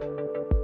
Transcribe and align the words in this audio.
you 0.00 0.57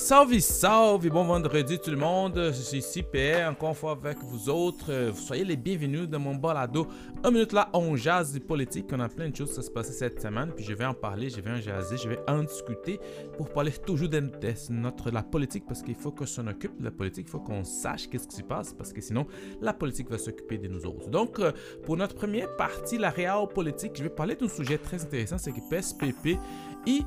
Salve, 0.00 0.40
salve, 0.40 1.06
bon 1.10 1.24
vendredi 1.24 1.78
tout 1.78 1.90
le 1.90 1.96
monde. 1.98 2.52
Ici 2.72 3.02
PR, 3.02 3.50
encore 3.50 3.68
une 3.68 3.74
fois 3.74 3.92
avec 3.92 4.16
vous 4.24 4.48
autres. 4.48 5.12
Soyez 5.14 5.44
les 5.44 5.56
bienvenus 5.56 6.08
dans 6.08 6.18
mon 6.18 6.34
balado. 6.34 6.88
Un 7.22 7.30
minute 7.30 7.52
là, 7.52 7.68
on 7.74 7.94
jase 7.96 8.32
du 8.32 8.40
politique. 8.40 8.86
On 8.92 9.00
a 9.00 9.10
plein 9.10 9.28
de 9.28 9.36
choses 9.36 9.54
qui 9.54 9.62
se 9.62 9.70
passer 9.70 9.92
cette 9.92 10.20
semaine. 10.20 10.52
Puis 10.56 10.64
je 10.64 10.72
vais 10.72 10.86
en 10.86 10.94
parler, 10.94 11.28
je 11.28 11.42
vais 11.42 11.50
en 11.50 11.60
jaser, 11.60 11.98
je 11.98 12.08
vais 12.08 12.18
en 12.26 12.42
discuter 12.42 12.98
pour 13.36 13.50
parler 13.50 13.70
toujours 13.72 14.08
de, 14.08 14.22
notre, 14.70 15.10
la 15.10 15.22
politique 15.22 15.64
parce 15.68 15.82
qu'il 15.82 15.94
faut 15.94 16.10
qu'on 16.10 16.26
s'en 16.26 16.46
occupe 16.46 16.78
de 16.78 16.84
la 16.84 16.90
politique. 16.90 17.26
Il 17.28 17.30
faut 17.30 17.40
qu'on 17.40 17.62
sache 17.62 18.08
qu'est-ce 18.08 18.26
qui 18.26 18.36
se 18.36 18.42
passe 18.42 18.72
parce 18.72 18.94
que 18.94 19.02
sinon, 19.02 19.26
la 19.60 19.74
politique 19.74 20.10
va 20.10 20.16
s'occuper 20.16 20.56
de 20.56 20.66
nous 20.66 20.86
autres. 20.86 21.10
Donc, 21.10 21.38
euh, 21.38 21.52
pour 21.84 21.98
notre 21.98 22.14
première 22.14 22.56
partie, 22.56 22.96
la 22.96 23.10
réelle 23.10 23.48
politique, 23.54 23.92
je 23.96 24.04
vais 24.04 24.08
parler 24.08 24.34
d'un 24.34 24.48
sujet 24.48 24.78
très 24.78 25.02
intéressant, 25.02 25.36
c'est 25.36 25.52
que 25.52 25.60
PSPP 25.68 26.40
et 26.86 27.00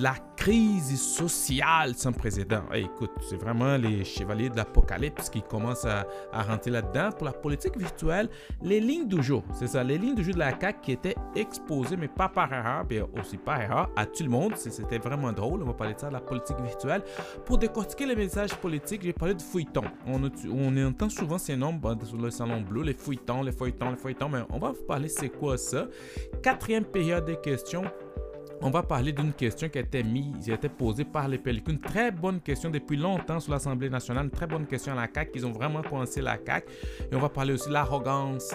la 0.00 0.14
crise 0.36 0.98
sociale 1.00 1.94
sans 1.94 2.12
précédent. 2.12 2.62
écoute, 2.72 3.10
c'est 3.28 3.36
vraiment 3.36 3.76
les 3.76 4.04
chevaliers 4.04 4.48
de 4.48 4.56
l'apocalypse 4.56 5.28
qui 5.28 5.42
commencent 5.42 5.84
à, 5.84 6.06
rentrer 6.32 6.70
là-dedans. 6.70 7.10
Pour 7.10 7.26
la 7.26 7.32
politique 7.32 7.76
virtuelle, 7.76 8.28
les 8.62 8.80
lignes 8.80 9.06
du 9.06 9.22
jour, 9.22 9.44
c'est 9.52 9.66
ça, 9.66 9.84
les 9.84 9.98
lignes 9.98 10.14
du 10.14 10.24
jour 10.24 10.34
de 10.34 10.38
la 10.38 10.58
CAQ 10.58 10.80
qui 10.80 10.92
étaient 10.92 11.16
exposées, 11.36 11.96
mais 11.96 12.08
pas 12.08 12.28
par 12.28 12.52
erreur, 12.52 12.84
mais 12.88 13.02
aussi 13.20 13.36
par 13.36 13.60
erreur, 13.60 13.90
à 13.96 14.06
tout 14.06 14.22
le 14.22 14.30
monde. 14.30 14.54
C'était 14.56 14.98
vraiment 14.98 15.32
drôle. 15.32 15.62
On 15.62 15.66
va 15.66 15.74
parler 15.74 15.94
de 15.94 16.00
ça, 16.00 16.08
de 16.08 16.14
la 16.14 16.20
politique 16.20 16.58
virtuelle. 16.58 17.02
Pour 17.44 17.58
décortiquer 17.58 18.06
les 18.06 18.16
messages 18.16 18.54
politiques, 18.54 19.02
je 19.02 19.08
vais 19.08 19.12
parler 19.12 19.34
de 19.34 19.42
feuilletons. 19.42 19.84
On, 20.06 20.20
entend 20.86 21.10
souvent 21.10 21.38
ces 21.38 21.56
noms 21.56 21.78
sur 22.04 22.16
le 22.16 22.30
salon 22.30 22.60
bleu, 22.62 22.82
les 22.82 22.94
feuilletons, 22.94 23.42
les 23.42 23.52
feuilletons, 23.52 23.90
les 23.90 23.96
feuilletons, 23.96 24.28
mais 24.28 24.40
on 24.50 24.58
va 24.58 24.70
vous 24.70 24.84
parler 24.84 25.08
c'est 25.08 25.28
quoi 25.28 25.58
ça? 25.58 25.86
Quatrième 26.42 26.84
période 26.84 27.26
de 27.26 27.34
questions 27.34 27.84
on 28.62 28.70
va 28.70 28.82
parler 28.82 29.12
d'une 29.12 29.32
question 29.32 29.68
qui 29.68 29.78
a 29.78 29.80
été 29.80 30.02
mise, 30.02 30.44
qui 30.44 30.52
a 30.52 30.56
posée 30.68 31.04
par 31.04 31.28
les. 31.28 31.40
Une 31.68 31.80
très 31.80 32.10
bonne 32.10 32.40
question 32.40 32.70
depuis 32.70 32.96
longtemps 32.96 33.40
sur 33.40 33.52
l'Assemblée 33.52 33.88
nationale. 33.88 34.24
Une 34.24 34.30
très 34.30 34.46
bonne 34.46 34.66
question 34.66 34.92
à 34.92 34.96
la 34.96 35.08
CAQ. 35.12 35.30
Ils 35.34 35.46
ont 35.46 35.52
vraiment 35.52 35.82
commencé 35.82 36.20
la 36.20 36.38
CAQ. 36.44 36.70
Et 37.10 37.16
on 37.16 37.20
va 37.20 37.28
parler 37.28 37.54
aussi 37.54 37.68
de 37.68 37.72
l'arrogance, 37.72 38.54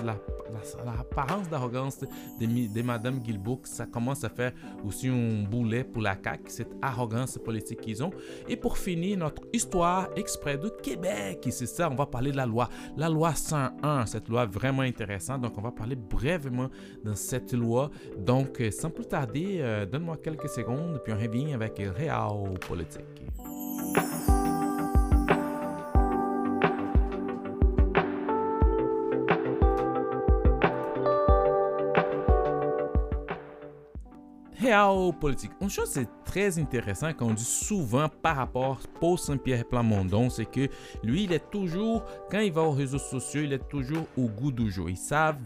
l'apparence 0.86 1.50
d'arrogance 1.50 2.00
de, 2.00 2.08
de, 2.40 2.82
Mme. 2.82 3.22
Ça 3.64 3.86
commence 3.88 4.24
à 4.24 4.30
faire 4.30 4.52
aussi 4.86 5.08
un 5.08 5.44
boulet 5.50 5.84
pour 5.84 6.02
la 6.02 6.16
CAQ, 6.22 6.44
cette 6.48 6.72
arrogance 6.82 7.40
politique 7.44 7.82
qu'ils 7.82 8.04
ont. 8.04 8.12
Et 8.48 8.56
pour 8.56 8.78
finir, 8.78 9.18
notre 9.18 9.42
histoire 9.54 10.10
exprès 10.16 10.58
de 10.58 10.70
Québec. 10.70 11.48
C'est 11.50 11.66
ça, 11.66 11.90
on 11.90 11.96
va 11.96 12.06
parler 12.06 12.32
de 12.32 12.38
la 12.38 12.46
loi. 12.46 12.70
La 12.96 13.10
loi 13.10 13.34
101, 13.34 14.06
cette 14.06 14.30
loi 14.30 14.46
vraiment 14.46 14.84
intéressante. 14.84 15.42
Donc, 15.42 15.58
on 15.58 15.62
va 15.62 15.72
parler 15.72 15.96
brièvement 15.96 16.70
de 17.04 17.14
cette 17.14 17.54
loi. 17.54 17.90
Donc, 18.18 18.62
sans 18.72 18.90
plus 18.90 19.06
tarder, 19.06 19.58
euh, 19.60 19.86
Donne-moi 19.96 20.18
quelques 20.22 20.50
secondes, 20.50 21.00
puis 21.02 21.14
on 21.14 21.16
revient 21.16 21.54
Réal 21.90 22.60
Politique. 22.68 23.06
Réal 34.66 35.14
Politique. 35.20 35.52
Une 35.62 35.70
chose, 35.70 35.90
c'est 35.92 36.10
très 36.26 36.58
intéressant 36.58 37.14
qu'on 37.14 37.36
dit 37.36 37.44
souvent 37.44 38.10
par 38.10 38.38
rapport 38.38 38.80
Paul 39.00 39.16
Saint-Pierre 39.16 39.64
Plamondon, 39.66 40.32
c'est 40.32 40.46
que 40.46 40.68
lui, 41.04 41.26
il 41.26 41.34
est 41.34 41.52
toujours, 41.52 42.04
quand 42.32 42.40
il 42.40 42.52
va 42.52 42.64
aux 42.64 42.72
réseaux 42.72 42.98
sociaux, 42.98 43.42
il 43.44 43.54
est 43.54 43.70
toujours 43.70 44.08
au 44.18 44.24
goût 44.28 44.52
du 44.52 44.72
jour. 44.72 44.90
Ils 44.90 44.98
savent, 44.98 45.38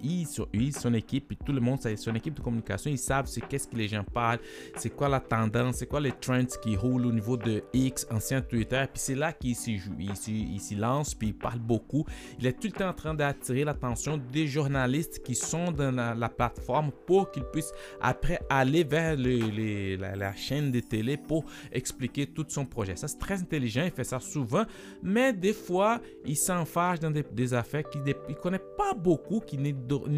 il, 0.00 0.26
son 0.26 0.94
équipe, 0.94 1.34
tout 1.44 1.52
le 1.52 1.60
monde, 1.60 1.80
son 1.96 2.14
équipe 2.14 2.34
de 2.34 2.40
communication, 2.40 2.88
ils 2.90 2.98
savent 2.98 3.26
c'est 3.26 3.40
qu'est-ce 3.40 3.66
que 3.66 3.74
les 3.74 3.88
gens 3.88 4.04
parlent, 4.04 4.38
c'est 4.76 4.90
quoi 4.90 5.08
la 5.08 5.18
tendance, 5.18 5.76
c'est 5.78 5.86
quoi 5.86 6.00
les 6.00 6.12
trends 6.12 6.44
qui 6.62 6.76
roulent 6.76 7.06
au 7.06 7.12
niveau 7.12 7.36
de 7.36 7.64
X, 7.72 8.06
ancien 8.12 8.42
Twitter, 8.42 8.84
puis 8.92 9.02
c'est 9.02 9.16
là 9.16 9.32
qu'il 9.32 9.56
s'y 9.56 9.76
joue, 9.76 9.96
il 9.98 10.60
s'y 10.60 10.74
lance, 10.76 11.16
puis 11.16 11.28
il 11.28 11.34
parle 11.34 11.58
beaucoup. 11.58 12.06
Il 12.38 12.46
est 12.46 12.52
tout 12.52 12.68
le 12.68 12.72
temps 12.72 12.90
en 12.90 12.94
train 12.94 13.14
d'attirer 13.14 13.64
l'attention 13.64 14.20
des 14.32 14.46
journalistes 14.46 15.20
qui 15.24 15.34
sont 15.34 15.72
dans 15.72 15.90
la, 15.90 16.28
plateforme 16.28 16.92
pour 17.06 17.30
qu'ils 17.30 17.44
puissent 17.44 17.72
après 18.00 18.38
aller 18.50 18.67
vers 18.84 19.16
la 19.16 20.34
chaîne 20.34 20.70
de 20.70 20.80
télé 20.80 21.16
pour 21.16 21.44
expliquer 21.72 22.26
tout 22.26 22.46
son 22.48 22.64
projet. 22.64 22.96
Ça, 22.96 23.08
c'est 23.08 23.18
très 23.18 23.40
intelligent, 23.40 23.82
il 23.84 23.90
fait 23.90 24.04
ça 24.04 24.20
souvent, 24.20 24.64
mais 25.02 25.32
des 25.32 25.52
fois, 25.52 26.00
il 26.24 26.36
s'enfarge 26.36 27.00
dans 27.00 27.10
des, 27.10 27.54
affaires 27.54 27.88
qu'il 27.88 28.02
ne 28.02 28.12
connaît 28.34 28.60
pas 28.76 28.94
beaucoup, 28.94 29.40
qu'il 29.40 29.62
ne, 29.62 29.72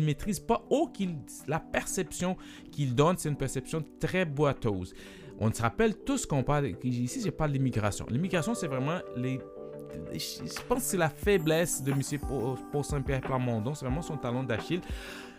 maîtrise 0.05 0.41
pas 0.41 0.65
ou 0.71 0.88
qu'il 0.88 1.16
la 1.47 1.61
perception 1.61 2.37
qu'il 2.71 2.94
donne, 2.94 3.16
c'est 3.16 3.28
une 3.28 3.37
perception 3.37 3.84
très 3.99 4.25
boiteuse. 4.25 4.94
On 5.38 5.53
se 5.53 5.62
rappelle 5.62 5.97
tous 5.97 6.27
qu'on 6.27 6.43
parle, 6.43 6.72
ici 6.82 7.22
je 7.25 7.31
parle 7.31 7.53
d'immigration. 7.53 8.06
L'immigration, 8.11 8.55
c'est 8.55 8.67
vraiment 8.67 8.99
les 9.17 9.41
je 10.12 10.62
pense 10.69 10.78
que 10.78 10.84
c'est 10.84 10.97
la 10.97 11.09
faiblesse 11.09 11.82
de 11.82 11.93
M. 11.93 12.00
Paul 12.72 12.84
Saint-Pierre 12.84 13.21
Plamondon, 13.21 13.75
c'est 13.75 13.84
vraiment 13.84 14.03
son 14.03 14.17
talon 14.17 14.43
d'Achille. 14.43 14.81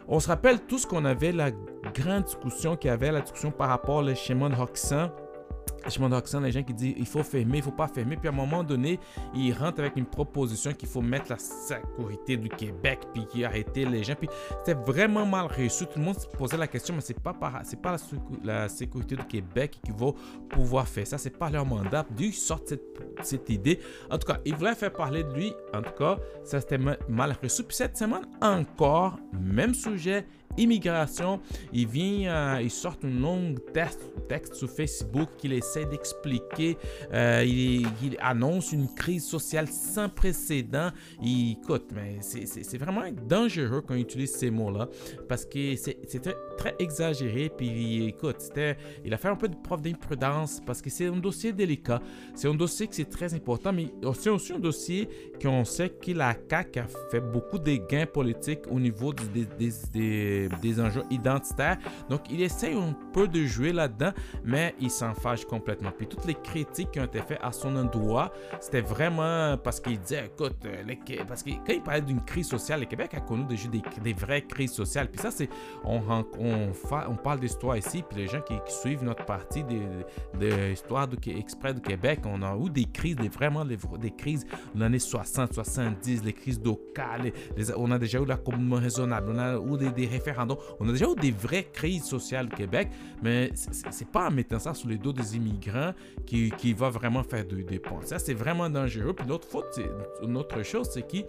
On 0.07 0.19
se 0.19 0.27
rappelle 0.27 0.59
tous 0.61 0.85
qu'on 0.85 1.05
avait 1.05 1.31
la 1.31 1.51
grande 1.93 2.23
discussion 2.23 2.75
qu'il 2.75 2.89
y 2.89 2.93
avait, 2.93 3.11
la 3.11 3.21
discussion 3.21 3.51
par 3.51 3.69
rapport 3.69 3.97
au 3.97 4.15
schéma 4.15 4.49
de 4.49 4.55
Hoxan 4.55 5.09
Shimon 5.89 6.11
Oxen, 6.11 6.43
les 6.43 6.51
gens 6.51 6.63
qui 6.63 6.73
disent 6.73 6.93
il 6.97 7.05
faut 7.05 7.23
fermer, 7.23 7.57
il 7.57 7.63
faut 7.63 7.71
pas 7.71 7.87
fermer. 7.87 8.15
Puis 8.15 8.27
à 8.27 8.31
un 8.31 8.35
moment 8.35 8.63
donné, 8.63 8.99
il 9.33 9.53
rentre 9.53 9.79
avec 9.79 9.95
une 9.95 10.05
proposition 10.05 10.73
qu'il 10.73 10.87
faut 10.87 11.01
mettre 11.01 11.29
la 11.29 11.37
sécurité 11.37 12.37
du 12.37 12.49
Québec, 12.49 12.99
puis 13.13 13.25
qui 13.25 13.43
arrêter 13.43 13.85
les 13.85 14.03
gens. 14.03 14.15
Puis 14.15 14.29
c'était 14.59 14.79
vraiment 14.79 15.25
mal 15.25 15.47
reçu. 15.47 15.85
Tout 15.85 15.97
le 15.99 16.05
monde 16.05 16.19
se 16.19 16.27
posait 16.27 16.57
la 16.57 16.67
question, 16.67 16.93
mais 16.95 17.01
c'est 17.01 17.19
pas 17.19 17.35
c'est 17.63 17.81
pas 17.81 17.95
la, 18.43 18.69
sécurité 18.69 19.15
du 19.15 19.25
Québec 19.25 19.79
qui 19.83 19.91
va 19.91 20.11
pouvoir 20.49 20.87
faire 20.87 21.07
ça. 21.07 21.17
C'est 21.17 21.37
pas 21.37 21.49
leur 21.49 21.65
mandat. 21.65 22.05
D'où 22.15 22.31
sortent 22.31 22.69
cette, 22.69 22.99
cette 23.21 23.49
idée. 23.49 23.79
En 24.09 24.17
tout 24.17 24.27
cas, 24.27 24.39
il 24.45 24.55
voulait 24.55 24.75
faire 24.75 24.93
parler 24.93 25.23
de 25.23 25.33
lui. 25.33 25.53
En 25.73 25.81
tout 25.81 25.93
cas, 25.97 26.17
ça 26.43 26.61
c'était 26.61 26.77
mal 26.77 27.35
reçu. 27.41 27.63
Puis 27.63 27.75
cette 27.75 27.97
semaine 27.97 28.25
encore, 28.41 29.17
même 29.33 29.73
sujet 29.73 30.25
immigration. 30.57 31.39
Il 31.73 31.87
vient, 31.87 32.55
euh, 32.55 32.61
il 32.61 32.71
sort 32.71 32.97
un 33.03 33.09
long 33.09 33.55
texte, 33.73 34.11
texte 34.27 34.55
sur 34.55 34.69
Facebook 34.69 35.29
qu'il 35.37 35.53
essaie 35.53 35.85
d'expliquer. 35.85 36.77
Euh, 37.13 37.43
il, 37.45 37.87
annonce 38.19 38.71
une 38.71 38.93
crise 38.93 39.25
sociale 39.25 39.67
sans 39.67 40.09
précédent. 40.09 40.89
Il, 41.21 41.57
écoute, 41.61 41.89
mais 41.93 42.19
c'est 42.21 42.77
vraiment 42.77 43.03
dangereux 43.27 43.81
quand 43.85 43.95
il 43.95 44.01
utilise 44.01 44.33
ces 44.33 44.51
mots-là 44.51 44.87
parce 45.27 45.45
que 45.45 45.75
c'est 45.75 46.27
très, 46.61 46.75
exagéré. 46.79 47.51
Puis 47.55 48.07
écoute, 48.07 48.37
il 49.03 49.13
a 49.13 49.17
fait 49.17 49.29
un 49.29 49.35
peu 49.35 49.47
de 49.47 49.55
preuve 49.55 49.81
d'imprudence 49.81 50.61
parce 50.65 50.81
que 50.81 50.89
c'est 50.89 51.07
un 51.07 51.17
dossier 51.17 51.51
délicat. 51.51 51.99
C'est 52.35 52.47
un 52.47 52.55
dossier 52.55 52.87
qui 52.87 52.95
c'est 52.95 53.09
très 53.09 53.33
important, 53.33 53.73
mais 53.73 53.87
c'est 54.13 54.29
aussi 54.29 54.53
un 54.53 54.59
dossier 54.59 55.09
qu'on 55.41 55.65
sait 55.65 55.89
que 55.89 56.11
la 56.11 56.35
CAQ 56.49 56.79
a 56.79 56.85
fait 57.09 57.19
beaucoup 57.19 57.57
de 57.57 57.75
gains 57.75 58.05
politiques 58.05 58.61
au 58.69 58.79
niveau 58.79 59.13
des, 59.13 59.45
des, 59.45 59.71
des 59.93 60.49
des, 60.61 60.79
enjeux 60.79 61.03
identitaires. 61.09 61.77
Donc, 62.09 62.21
il 62.29 62.41
essaie 62.41 62.73
un 62.73 62.95
peu 63.13 63.27
de 63.27 63.43
jouer 63.45 63.71
là-dedans, 63.71 64.11
mais 64.43 64.75
il 64.79 64.89
s'en 64.89 65.13
fâche 65.13 65.45
complètement. 65.45 65.91
Puis 65.91 66.07
toutes 66.07 66.25
les 66.25 66.35
critiques 66.35 66.91
qui 66.91 66.99
ont 66.99 67.05
été 67.05 67.19
faites 67.19 67.39
à 67.41 67.51
son 67.51 67.75
endroit, 67.75 68.31
c'était 68.59 68.81
vraiment 68.81 69.57
parce 69.57 69.79
qu'il 69.79 69.99
disait, 69.99 70.27
écoute, 70.27 70.57
euh, 70.65 70.83
parce 71.27 71.43
que 71.43 71.51
quand 71.51 71.73
il 71.73 71.81
parlait 71.81 72.01
d'une 72.01 72.23
crise 72.23 72.47
sociale, 72.47 72.81
le 72.81 72.85
Québec 72.85 73.13
a 73.13 73.21
connu 73.21 73.45
déjà 73.45 73.67
des 73.67 74.13
vraies 74.13 74.43
crises 74.43 74.73
sociales. 74.73 75.09
Puis 75.09 75.21
ça, 75.21 75.31
c'est, 75.31 75.49
on, 75.83 76.01
on, 76.39 76.50
on 77.09 77.15
parle 77.15 77.39
d'histoire 77.39 77.77
ici, 77.77 78.03
puis 78.07 78.19
les 78.19 78.27
gens 78.27 78.41
qui, 78.41 78.55
suivent 78.67 79.03
notre 79.03 79.25
partie 79.25 79.63
de, 79.63 79.79
de, 80.39 80.71
exprès 81.37 81.73
du 81.73 81.81
Québec, 81.81 82.21
on 82.25 82.41
a 82.41 82.55
eu 82.57 82.69
des 82.69 82.85
crises, 82.85 83.15
des, 83.15 83.29
vraiment 83.29 83.65
des, 83.65 83.77
des 83.99 84.11
crises 84.11 84.45
dans 84.73 84.81
l'année 84.81 84.99
60, 84.99 85.53
70, 85.53 86.23
les 86.23 86.33
crises 86.33 86.61
locales, 86.63 87.31
on 87.75 87.91
a 87.91 87.99
déjà 87.99 88.19
eu 88.19 88.25
la 88.25 88.37
communauté 88.37 88.83
raisonnable, 88.83 89.31
on 89.33 89.39
a 89.39 89.57
eu 89.57 89.91
des, 89.91 90.07
référendums. 90.07 90.57
On 90.79 90.87
a 90.87 90.91
déjà 90.91 91.05
eu 91.05 91.15
des 91.15 91.31
vraies 91.31 91.67
crises 91.71 92.03
sociales 92.03 92.47
au 92.51 92.55
Québec, 92.55 92.89
mais 93.21 93.51
c'est 93.55 94.07
pas 94.07 94.27
en 94.27 94.31
mettant 94.31 94.59
ça 94.59 94.73
sous 94.73 94.87
les 94.87 94.97
dos 94.97 95.13
des 95.13 95.35
immigrants 95.35 95.93
qui, 96.25 96.51
qui 96.51 96.73
va 96.73 96.89
vraiment 96.89 97.23
faire 97.23 97.45
des 97.45 97.79
ponts. 97.79 98.01
Ça, 98.03 98.19
c'est 98.19 98.33
vraiment 98.33 98.69
dangereux. 98.69 99.13
Puis 99.13 99.27
l'autre 99.27 99.47
faute, 99.47 99.79
une 100.21 100.37
autre 100.37 100.63
chose, 100.63 100.89
c'est 100.91 101.07
qu'il 101.07 101.25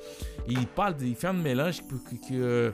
parle, 0.75 0.94
il 1.00 1.14
fait 1.14 1.29
un 1.29 1.32
mélange 1.32 1.82
que 1.82 2.73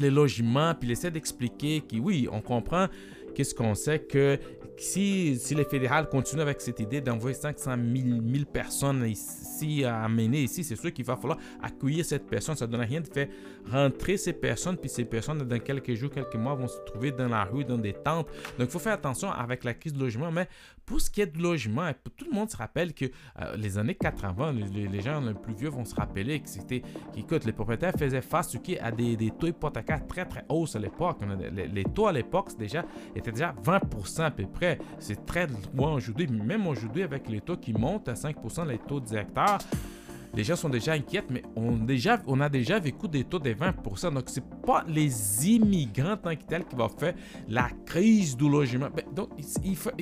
les 0.00 0.10
logements, 0.10 0.74
puis 0.74 0.88
il 0.88 0.92
essaie 0.92 1.10
d'expliquer 1.10 1.80
que 1.80 1.96
oui, 1.96 2.28
on 2.30 2.40
comprend 2.40 2.86
qu'est-ce 3.34 3.54
qu'on 3.54 3.74
sait 3.74 4.00
que 4.00 4.38
si, 4.78 5.38
les 5.54 5.64
fédérales 5.64 6.08
continuent 6.08 6.42
avec 6.42 6.60
cette 6.60 6.80
idée 6.80 7.00
d'envoyer 7.00 7.34
500 7.34 7.74
000, 7.76 8.44
personnes 8.52 9.04
ici 9.06 9.84
à 9.84 10.04
amener 10.04 10.42
ici, 10.42 10.62
c'est 10.62 10.76
sûr 10.76 10.92
qu'il 10.92 11.04
va 11.04 11.16
falloir 11.16 11.38
accueillir 11.62 12.04
cette 12.04 12.26
personne. 12.26 12.54
Ça 12.54 12.66
ne 12.66 12.72
donne 12.72 12.82
rien 12.82 13.00
de 13.00 13.06
faire 13.06 13.28
rentrer 13.70 14.16
ces 14.16 14.32
personnes, 14.32 14.76
puis 14.76 14.88
ces 14.88 15.04
personnes, 15.04 15.38
dans 15.38 15.58
quelques 15.58 15.94
jours, 15.94 16.10
quelques 16.10 16.36
mois, 16.36 16.54
vont 16.54 16.68
se 16.68 16.78
trouver 16.86 17.10
dans 17.12 17.28
la 17.28 17.44
rue, 17.44 17.64
dans 17.64 17.78
des 17.78 17.92
tentes. 17.92 18.28
Donc, 18.58 18.68
il 18.68 18.70
faut 18.70 18.78
faire 18.78 18.94
attention 18.94 19.30
avec 19.30 19.64
la 19.64 19.74
crise 19.74 19.92
de 19.92 20.00
logement. 20.00 20.30
Mais 20.30 20.48
pour 20.86 21.00
ce 21.00 21.10
qui 21.10 21.20
est 21.20 21.26
de 21.26 21.42
logement, 21.42 21.90
tout 22.16 22.24
le 22.24 22.34
monde 22.34 22.50
se 22.50 22.56
rappelle 22.56 22.94
que 22.94 23.04
euh, 23.04 23.56
les 23.56 23.76
années 23.78 23.94
80, 23.94 24.52
les, 24.72 25.00
gens 25.00 25.20
les 25.20 25.34
plus 25.34 25.54
vieux 25.54 25.68
vont 25.68 25.84
se 25.84 25.94
rappeler 25.94 26.40
que 26.40 26.48
c'était, 26.48 26.82
qu'écoute, 27.14 27.44
les 27.44 27.52
propriétaires 27.52 27.92
faisaient 27.98 28.22
face 28.22 28.56
à 28.80 28.90
des, 28.90 29.16
des 29.16 29.30
taux 29.30 29.48
hypothécaires 29.48 30.06
très, 30.06 30.24
très 30.24 30.44
hauts 30.48 30.66
à 30.74 30.78
l'époque. 30.78 31.18
Les, 31.52 31.68
les, 31.68 31.84
taux 31.84 32.06
à 32.06 32.12
l'époque, 32.12 32.56
déjà, 32.58 32.84
étaient 33.14 33.32
déjà 33.32 33.54
20% 33.62 34.22
à 34.22 34.30
peu 34.30 34.46
près. 34.46 34.67
C'est 34.98 35.26
très 35.26 35.46
loin 35.74 35.94
aujourd'hui. 35.94 36.26
Même 36.26 36.66
aujourd'hui, 36.66 37.02
avec 37.02 37.28
les 37.28 37.40
taux 37.40 37.56
qui 37.56 37.72
montent 37.72 38.08
à 38.08 38.14
5%, 38.14 38.66
les 38.66 38.78
taux 38.78 39.00
directeurs, 39.00 39.58
les 40.34 40.44
gens 40.44 40.56
sont 40.56 40.68
déjà 40.68 40.92
inquiets, 40.92 41.24
mais 41.30 41.42
on, 41.56 41.72
déjà, 41.72 42.18
on 42.26 42.40
a 42.40 42.48
déjà 42.48 42.78
vécu 42.78 43.08
des 43.08 43.24
taux 43.24 43.38
de 43.38 43.50
20%. 43.50 44.12
Donc, 44.12 44.28
ce 44.28 44.40
n'est 44.40 44.46
pas 44.64 44.84
les 44.86 45.48
immigrants 45.48 46.16
tant 46.16 46.34
que 46.34 46.42
tels 46.42 46.64
qui 46.64 46.76
vont 46.76 46.88
faire 46.88 47.14
la 47.48 47.68
crise 47.86 48.36
du 48.36 48.48
logement. 48.48 48.88
Ben, 48.94 49.04
donc, 49.14 49.30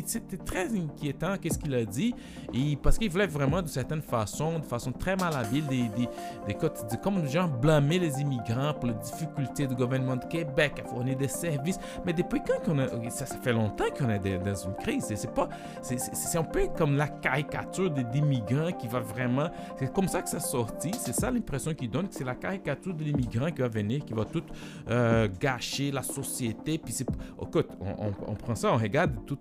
c'était 0.04 0.36
très 0.38 0.68
inquiétant, 0.76 1.36
qu'est-ce 1.40 1.58
qu'il 1.58 1.74
a 1.74 1.84
dit, 1.84 2.14
et, 2.52 2.76
parce 2.76 2.98
qu'il 2.98 3.10
voulait 3.10 3.26
vraiment, 3.26 3.62
de 3.62 3.68
certaine 3.68 4.02
façon, 4.02 4.58
de 4.58 4.64
façon 4.64 4.92
très 4.92 5.16
malhabile, 5.16 5.66
des, 5.66 5.88
des, 5.96 6.08
des, 6.46 6.56
comme 7.02 7.22
les 7.22 7.30
gens 7.30 7.48
blâmer 7.48 7.98
les 7.98 8.20
immigrants 8.20 8.74
pour 8.74 8.88
les 8.88 8.94
difficultés 8.94 9.66
du 9.66 9.74
gouvernement 9.74 10.16
de 10.16 10.24
Québec 10.24 10.82
à 10.84 10.88
fournir 10.88 11.16
des 11.16 11.28
services. 11.28 11.78
Mais 12.04 12.12
depuis 12.12 12.40
quand 12.46 12.62
qu'on 12.64 12.78
a, 12.78 13.10
ça, 13.10 13.26
ça 13.26 13.36
fait 13.38 13.52
longtemps 13.52 13.84
qu'on 13.96 14.10
est 14.10 14.38
dans 14.38 14.54
une 14.54 14.74
crise. 14.74 15.12
C'est 15.14 15.32
pas, 15.32 15.48
c'est 15.82 16.38
un 16.38 16.44
peu 16.44 16.68
comme 16.76 16.96
la 16.96 17.08
caricature 17.08 17.90
des 17.90 18.04
immigrants 18.18 18.72
qui 18.72 18.88
va 18.88 19.00
vraiment, 19.00 19.48
c'est 19.78 19.92
comme 19.92 20.08
ça 20.08 20.15
que 20.22 20.28
ça 20.28 20.40
sorti. 20.40 20.90
C'est 20.98 21.12
ça 21.12 21.30
l'impression 21.30 21.74
qu'il 21.74 21.90
donne, 21.90 22.08
que 22.08 22.14
c'est 22.14 22.24
la 22.24 22.34
caricature 22.34 22.94
de 22.94 23.04
l'immigrant 23.04 23.50
qui 23.50 23.60
va 23.60 23.68
venir, 23.68 24.04
qui 24.04 24.12
va 24.12 24.24
tout 24.24 24.42
euh, 24.90 25.28
gâcher 25.40 25.90
la 25.90 26.02
société. 26.02 26.78
Puis 26.78 26.92
c'est, 26.92 27.06
écoute, 27.40 27.68
on, 27.80 28.12
on, 28.26 28.34
prend 28.34 28.54
ça, 28.54 28.72
on 28.72 28.76
regarde 28.76 29.12
tout 29.26 29.38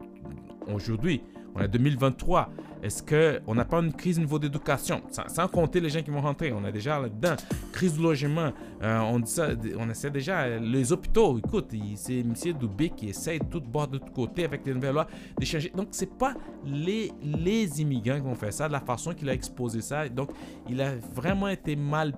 aujourd'hui. 0.74 1.22
On 1.56 1.62
est 1.62 1.68
2023. 1.68 2.50
Est-ce 2.84 3.02
qu'on 3.02 3.56
n'a 3.56 3.66
pas 3.66 3.80
une 3.80 3.94
crise 3.94 4.18
au 4.18 4.22
niveau 4.22 4.38
d'éducation? 4.38 5.02
Sans, 5.10 5.48
compter 5.48 5.80
les 5.80 5.90
gens 5.90 6.02
qui 6.02 6.12
vont 6.12 6.22
rentrer. 6.22 6.52
On 6.52 6.63
est 6.66 6.72
déjà 6.72 7.00
là-dedans. 7.00 7.36
Crise 7.72 7.94
du 7.94 8.04
logement. 8.04 8.52
Euh, 8.84 9.00
on 9.00 9.19
dit 9.19 9.31
ça, 9.31 9.48
on 9.80 9.90
essaie 9.90 10.12
déjà. 10.12 10.60
Les 10.60 10.92
hôpitaux, 10.92 11.40
écoute, 11.40 11.72
c'est 11.96 12.19
M. 12.19 12.34
Dubé 12.60 12.90
qui 12.90 13.10
essaie 13.10 13.40
de 13.40 13.46
tout 13.46 13.62
bord 13.62 13.88
de 13.88 13.98
tout 13.98 14.12
côté 14.13 14.46
avec 14.46 14.66
les 14.66 14.74
nouvelles 14.74 14.94
lois 14.94 15.07
d'échanger. 15.40 15.72
Donc, 15.75 15.88
c'est 15.92 16.18
pas 16.18 16.36
les, 16.66 17.12
les 17.24 17.81
immigrants 17.81 18.18
qui 18.18 18.25
vont 18.25 18.36
faire 18.36 18.54
ça, 18.54 18.68
de 18.68 18.74
la 18.74 18.81
façon 18.81 19.13
qu'il 19.13 19.30
a 19.30 19.34
exposé 19.34 19.81
ça. 19.81 20.07
Donc, 20.10 20.30
il 20.69 20.80
a 20.81 20.96
vraiment 21.13 21.48
été 21.48 21.75
mal 21.75 22.13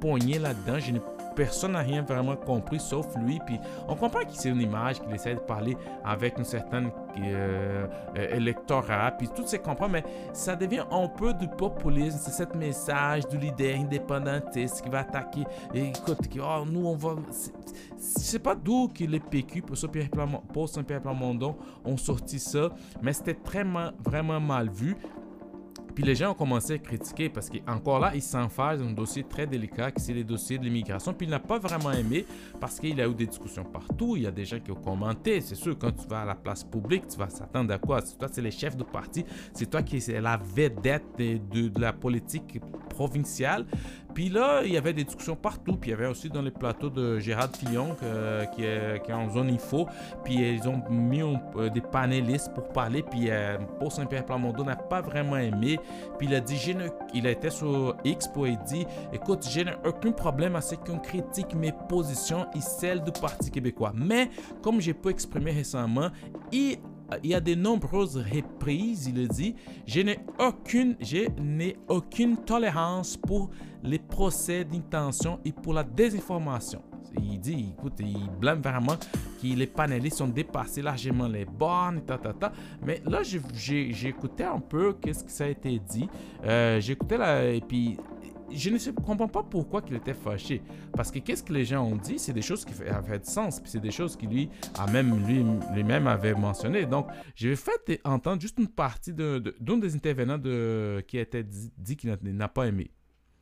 poigné 0.00 0.38
là-dedans. 0.38 0.78
Je 0.78 0.92
n'ai 0.92 1.00
personne 1.36 1.72
n'a 1.72 1.80
rien 1.80 2.02
vraiment 2.02 2.34
compris 2.34 2.80
sauf 2.80 3.06
lui. 3.16 3.38
Puis 3.46 3.60
on 3.86 3.94
comprend 3.94 4.20
qu'il 4.20 4.36
c'est 4.36 4.48
une 4.48 4.60
image, 4.60 5.00
qu'il 5.00 5.14
essaie 5.14 5.34
de 5.34 5.40
parler 5.40 5.76
avec 6.04 6.38
une 6.38 6.44
certaine 6.44 6.90
euh, 7.18 7.86
euh, 8.16 8.36
électorat, 8.36 9.12
puis 9.12 9.28
tout 9.28 9.44
c'est 9.46 9.60
comprend, 9.60 9.88
mais 9.88 10.02
ça 10.32 10.56
devient 10.56 10.84
un 10.90 11.06
peu 11.06 11.32
du 11.34 11.46
populisme. 11.46 12.18
C'est 12.20 12.44
ce 12.44 12.56
message 12.56 13.28
du 13.28 13.38
leader 13.38 13.76
indépendantiste 13.78 14.82
qui 14.82 14.88
va 14.88 15.00
attaquer. 15.00 15.44
Et 15.74 15.88
écoute, 15.88 16.18
oh, 16.40 16.64
nous 16.68 16.86
on 16.86 16.96
va. 16.96 17.14
Je 17.98 18.02
sais 18.02 18.38
pas 18.38 18.54
d'où 18.54 18.88
que 18.88 19.04
les 19.04 19.20
PQ 19.20 19.62
pour 19.62 19.76
Saint-Pierre 19.76 21.00
Plamondon 21.02 21.56
ont 21.84 21.96
sorti 21.96 22.38
ça, 22.38 22.70
mais 23.02 23.12
c'était 23.12 23.34
très 23.34 23.64
vraiment 23.64 24.40
mal 24.40 24.70
vu. 24.70 24.96
Puis 25.96 26.04
les 26.04 26.14
gens 26.14 26.32
ont 26.32 26.34
commencé 26.34 26.74
à 26.74 26.78
critiquer 26.78 27.30
parce 27.30 27.48
qu'encore 27.48 27.98
là, 27.98 28.12
il 28.14 28.20
s'enfarge 28.20 28.80
dans 28.80 28.84
un 28.84 28.92
dossier 28.92 29.24
très 29.24 29.46
délicat 29.46 29.90
qui 29.90 30.02
c'est 30.02 30.12
le 30.12 30.24
dossier 30.24 30.58
de 30.58 30.64
l'immigration. 30.64 31.14
Puis 31.14 31.26
il 31.26 31.30
n'a 31.30 31.40
pas 31.40 31.58
vraiment 31.58 31.90
aimé 31.90 32.26
parce 32.60 32.78
qu'il 32.78 33.00
a 33.00 33.08
eu 33.08 33.14
des 33.14 33.26
discussions 33.26 33.64
partout. 33.64 34.14
Il 34.14 34.24
y 34.24 34.26
a 34.26 34.30
des 34.30 34.44
gens 34.44 34.60
qui 34.60 34.70
ont 34.70 34.74
commenté. 34.74 35.40
C'est 35.40 35.54
sûr, 35.54 35.74
quand 35.78 35.92
tu 35.92 36.06
vas 36.06 36.20
à 36.20 36.24
la 36.26 36.34
place 36.34 36.64
publique, 36.64 37.08
tu 37.08 37.16
vas 37.16 37.30
s'attendre 37.30 37.72
à 37.72 37.78
quoi? 37.78 38.02
Toi, 38.02 38.28
c'est 38.30 38.42
les 38.42 38.50
chefs 38.50 38.76
de 38.76 38.84
parti. 38.84 39.24
C'est 39.54 39.70
toi 39.70 39.82
qui 39.82 39.96
es 39.96 40.20
la 40.20 40.36
vedette 40.36 41.18
de, 41.18 41.68
de 41.68 41.80
la 41.80 41.94
politique 41.94 42.60
provinciale. 42.90 43.64
Puis 44.16 44.30
là, 44.30 44.62
il 44.64 44.72
y 44.72 44.78
avait 44.78 44.94
des 44.94 45.04
discussions 45.04 45.36
partout. 45.36 45.76
Puis 45.76 45.90
il 45.90 45.92
y 45.92 45.94
avait 45.94 46.06
aussi 46.06 46.30
dans 46.30 46.40
les 46.40 46.50
plateaux 46.50 46.88
de 46.88 47.18
Gérard 47.18 47.54
Fillon, 47.54 47.94
qui, 48.54 48.64
est, 48.64 49.02
qui, 49.04 49.10
est, 49.10 49.14
en 49.14 49.28
zone 49.28 49.50
info. 49.50 49.86
Puis 50.24 50.36
ils 50.36 50.66
ont 50.66 50.82
mis 50.88 51.20
euh, 51.20 51.68
des 51.68 51.82
panélistes 51.82 52.50
pour 52.54 52.66
parler. 52.70 53.02
Puis 53.02 53.26
euh, 53.28 53.58
Paul 53.78 53.90
Saint-Pierre 53.90 54.24
Plamondon 54.24 54.64
n'a 54.64 54.74
pas 54.74 55.02
vraiment 55.02 55.36
aimé. 55.36 55.78
Puis 56.16 56.28
il 56.28 56.34
a 56.34 56.40
dit, 56.40 56.58
il 57.12 57.26
a 57.26 57.30
été 57.30 57.50
sur 57.50 57.94
X 58.06 58.26
pour 58.28 58.46
il 58.46 58.56
dit, 58.60 58.86
écoute, 59.12 59.46
je 59.50 59.60
n'ai 59.60 59.74
aucun 59.84 60.12
problème 60.12 60.56
à 60.56 60.62
ce 60.62 60.76
qu'on 60.76 60.98
critique 60.98 61.54
mes 61.54 61.72
positions 61.86 62.46
et 62.56 62.62
celles 62.62 63.02
du 63.02 63.12
Parti 63.12 63.50
québécois. 63.50 63.92
Mais 63.94 64.30
comme 64.62 64.80
j'ai 64.80 64.94
pu 64.94 65.10
exprimer 65.10 65.50
récemment, 65.50 66.08
il 66.50 66.78
il 67.22 67.30
y 67.30 67.34
a 67.34 67.40
de 67.40 67.54
nombreuses 67.54 68.16
reprises, 68.16 69.06
il 69.06 69.28
dit, 69.28 69.54
je 69.86 70.00
n'ai 70.00 70.18
aucune, 70.38 70.96
je 71.00 71.28
n'ai 71.40 71.76
aucune 71.88 72.36
tolérance 72.38 73.16
pour 73.16 73.50
les 73.82 73.98
procès 73.98 74.64
d'intention 74.64 75.38
et 75.44 75.52
pour 75.52 75.72
la 75.72 75.84
désinformation. 75.84 76.82
Il 77.18 77.40
dit, 77.40 77.74
écoute, 77.78 77.94
il 78.00 78.28
blâme 78.40 78.60
vraiment 78.60 78.96
que 79.40 79.46
les 79.46 79.66
panélistes 79.66 80.20
ont 80.20 80.28
dépassé 80.28 80.82
largement 80.82 81.28
les 81.28 81.44
bornes, 81.44 82.02
ta, 82.02 82.18
ta, 82.18 82.32
ta. 82.32 82.52
Mais 82.84 83.00
là, 83.06 83.22
écouté 84.04 84.44
un 84.44 84.60
peu 84.60 84.94
qu'est-ce 84.94 85.24
que 85.24 85.30
ça 85.30 85.44
a 85.44 85.48
été 85.48 85.78
dit. 85.78 86.08
Euh, 86.44 86.80
écouté 86.80 87.16
là, 87.16 87.44
et 87.44 87.60
puis 87.60 87.96
je 88.50 88.70
ne 88.70 88.92
comprends 88.92 89.28
pas 89.28 89.42
pourquoi 89.42 89.82
il 89.88 89.96
était 89.96 90.14
fâché. 90.14 90.62
Parce 90.92 91.10
que 91.10 91.18
qu'est-ce 91.18 91.42
que 91.42 91.52
les 91.52 91.64
gens 91.64 91.84
ont 91.84 91.96
dit, 91.96 92.18
c'est 92.18 92.32
des 92.32 92.42
choses 92.42 92.64
qui 92.64 92.72
avaient 92.88 93.18
du 93.18 93.30
sens, 93.30 93.60
puis 93.60 93.70
c'est 93.70 93.80
des 93.80 93.90
choses 93.90 94.16
qui 94.16 94.26
lui 94.26 94.48
a 94.78 94.90
même 94.90 95.26
lui, 95.26 95.44
lui-même 95.74 96.06
avait 96.06 96.34
mentionné. 96.34 96.86
Donc, 96.86 97.08
je 97.34 97.48
vais 97.48 97.56
faire 97.56 97.74
entendre 98.04 98.40
juste 98.40 98.58
une 98.58 98.68
partie 98.68 99.12
d'un 99.12 99.40
de, 99.40 99.80
des 99.80 99.94
intervenants 99.94 100.38
de, 100.38 101.04
qui 101.06 101.18
été 101.18 101.42
dit, 101.42 101.72
dit 101.76 101.96
qu'il 101.96 102.16
n'a 102.22 102.48
pas 102.48 102.66
aimé. 102.66 102.90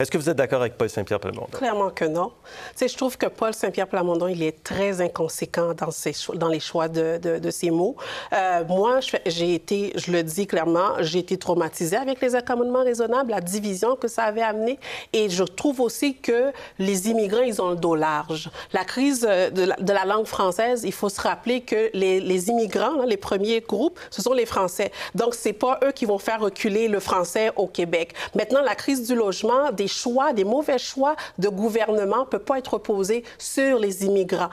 Est-ce 0.00 0.10
que 0.10 0.18
vous 0.18 0.28
êtes 0.28 0.36
d'accord 0.36 0.60
avec 0.60 0.76
Paul 0.76 0.90
Saint-Pierre 0.90 1.20
Plamondon? 1.20 1.46
Clairement 1.52 1.90
que 1.90 2.04
non. 2.04 2.32
Tu 2.76 2.88
je 2.88 2.96
trouve 2.96 3.16
que 3.16 3.26
Paul 3.26 3.54
Saint-Pierre 3.54 3.86
Plamondon, 3.86 4.26
il 4.26 4.42
est 4.42 4.64
très 4.64 5.00
inconséquent 5.00 5.72
dans, 5.72 5.92
ses 5.92 6.12
dans 6.34 6.48
les 6.48 6.58
choix 6.58 6.88
de, 6.88 7.18
de, 7.18 7.50
ses 7.52 7.70
mots. 7.70 7.94
Euh, 8.32 8.64
moi, 8.64 8.98
j'ai 9.24 9.54
été, 9.54 9.92
je 9.94 10.10
le 10.10 10.24
dis 10.24 10.48
clairement, 10.48 10.94
j'ai 10.98 11.20
été 11.20 11.36
traumatisée 11.36 11.96
avec 11.96 12.20
les 12.20 12.34
accommodements 12.34 12.82
raisonnables, 12.82 13.30
la 13.30 13.40
division 13.40 13.94
que 13.94 14.08
ça 14.08 14.24
avait 14.24 14.42
amené. 14.42 14.80
Et 15.12 15.30
je 15.30 15.44
trouve 15.44 15.80
aussi 15.80 16.16
que 16.16 16.50
les 16.80 17.08
immigrants, 17.08 17.42
ils 17.42 17.62
ont 17.62 17.70
le 17.70 17.76
dos 17.76 17.94
large. 17.94 18.50
La 18.72 18.84
crise 18.84 19.24
euh, 19.30 19.48
de 19.50 19.92
la, 19.92 20.04
langue 20.04 20.26
française, 20.26 20.82
il 20.82 20.92
faut 20.92 21.08
se 21.08 21.20
rappeler 21.20 21.60
que 21.60 21.90
les, 21.94 22.18
les 22.18 22.48
immigrants, 22.48 23.04
les 23.04 23.16
premiers 23.16 23.60
groupes, 23.60 24.00
ce 24.10 24.22
sont 24.22 24.32
les 24.32 24.46
Français. 24.46 24.90
Donc, 25.14 25.36
c'est 25.36 25.52
pas 25.52 25.78
eux 25.84 25.92
qui 25.92 26.04
vont 26.04 26.18
faire 26.18 26.40
reculer 26.40 26.88
le 26.88 26.98
français 26.98 27.52
au 27.54 27.68
Québec. 27.68 28.12
Maintenant, 28.34 28.60
la 28.60 28.74
crise 28.74 29.06
du 29.06 29.14
logement, 29.14 29.70
des 29.70 29.84
choix, 29.94 30.32
des 30.32 30.44
mauvais 30.44 30.78
choix 30.78 31.16
de 31.38 31.48
gouvernement 31.48 32.20
ne 32.20 32.24
peut 32.24 32.38
pas 32.38 32.58
être 32.58 32.78
posé 32.78 33.24
sur 33.38 33.78
les 33.78 34.04
immigrants. 34.04 34.50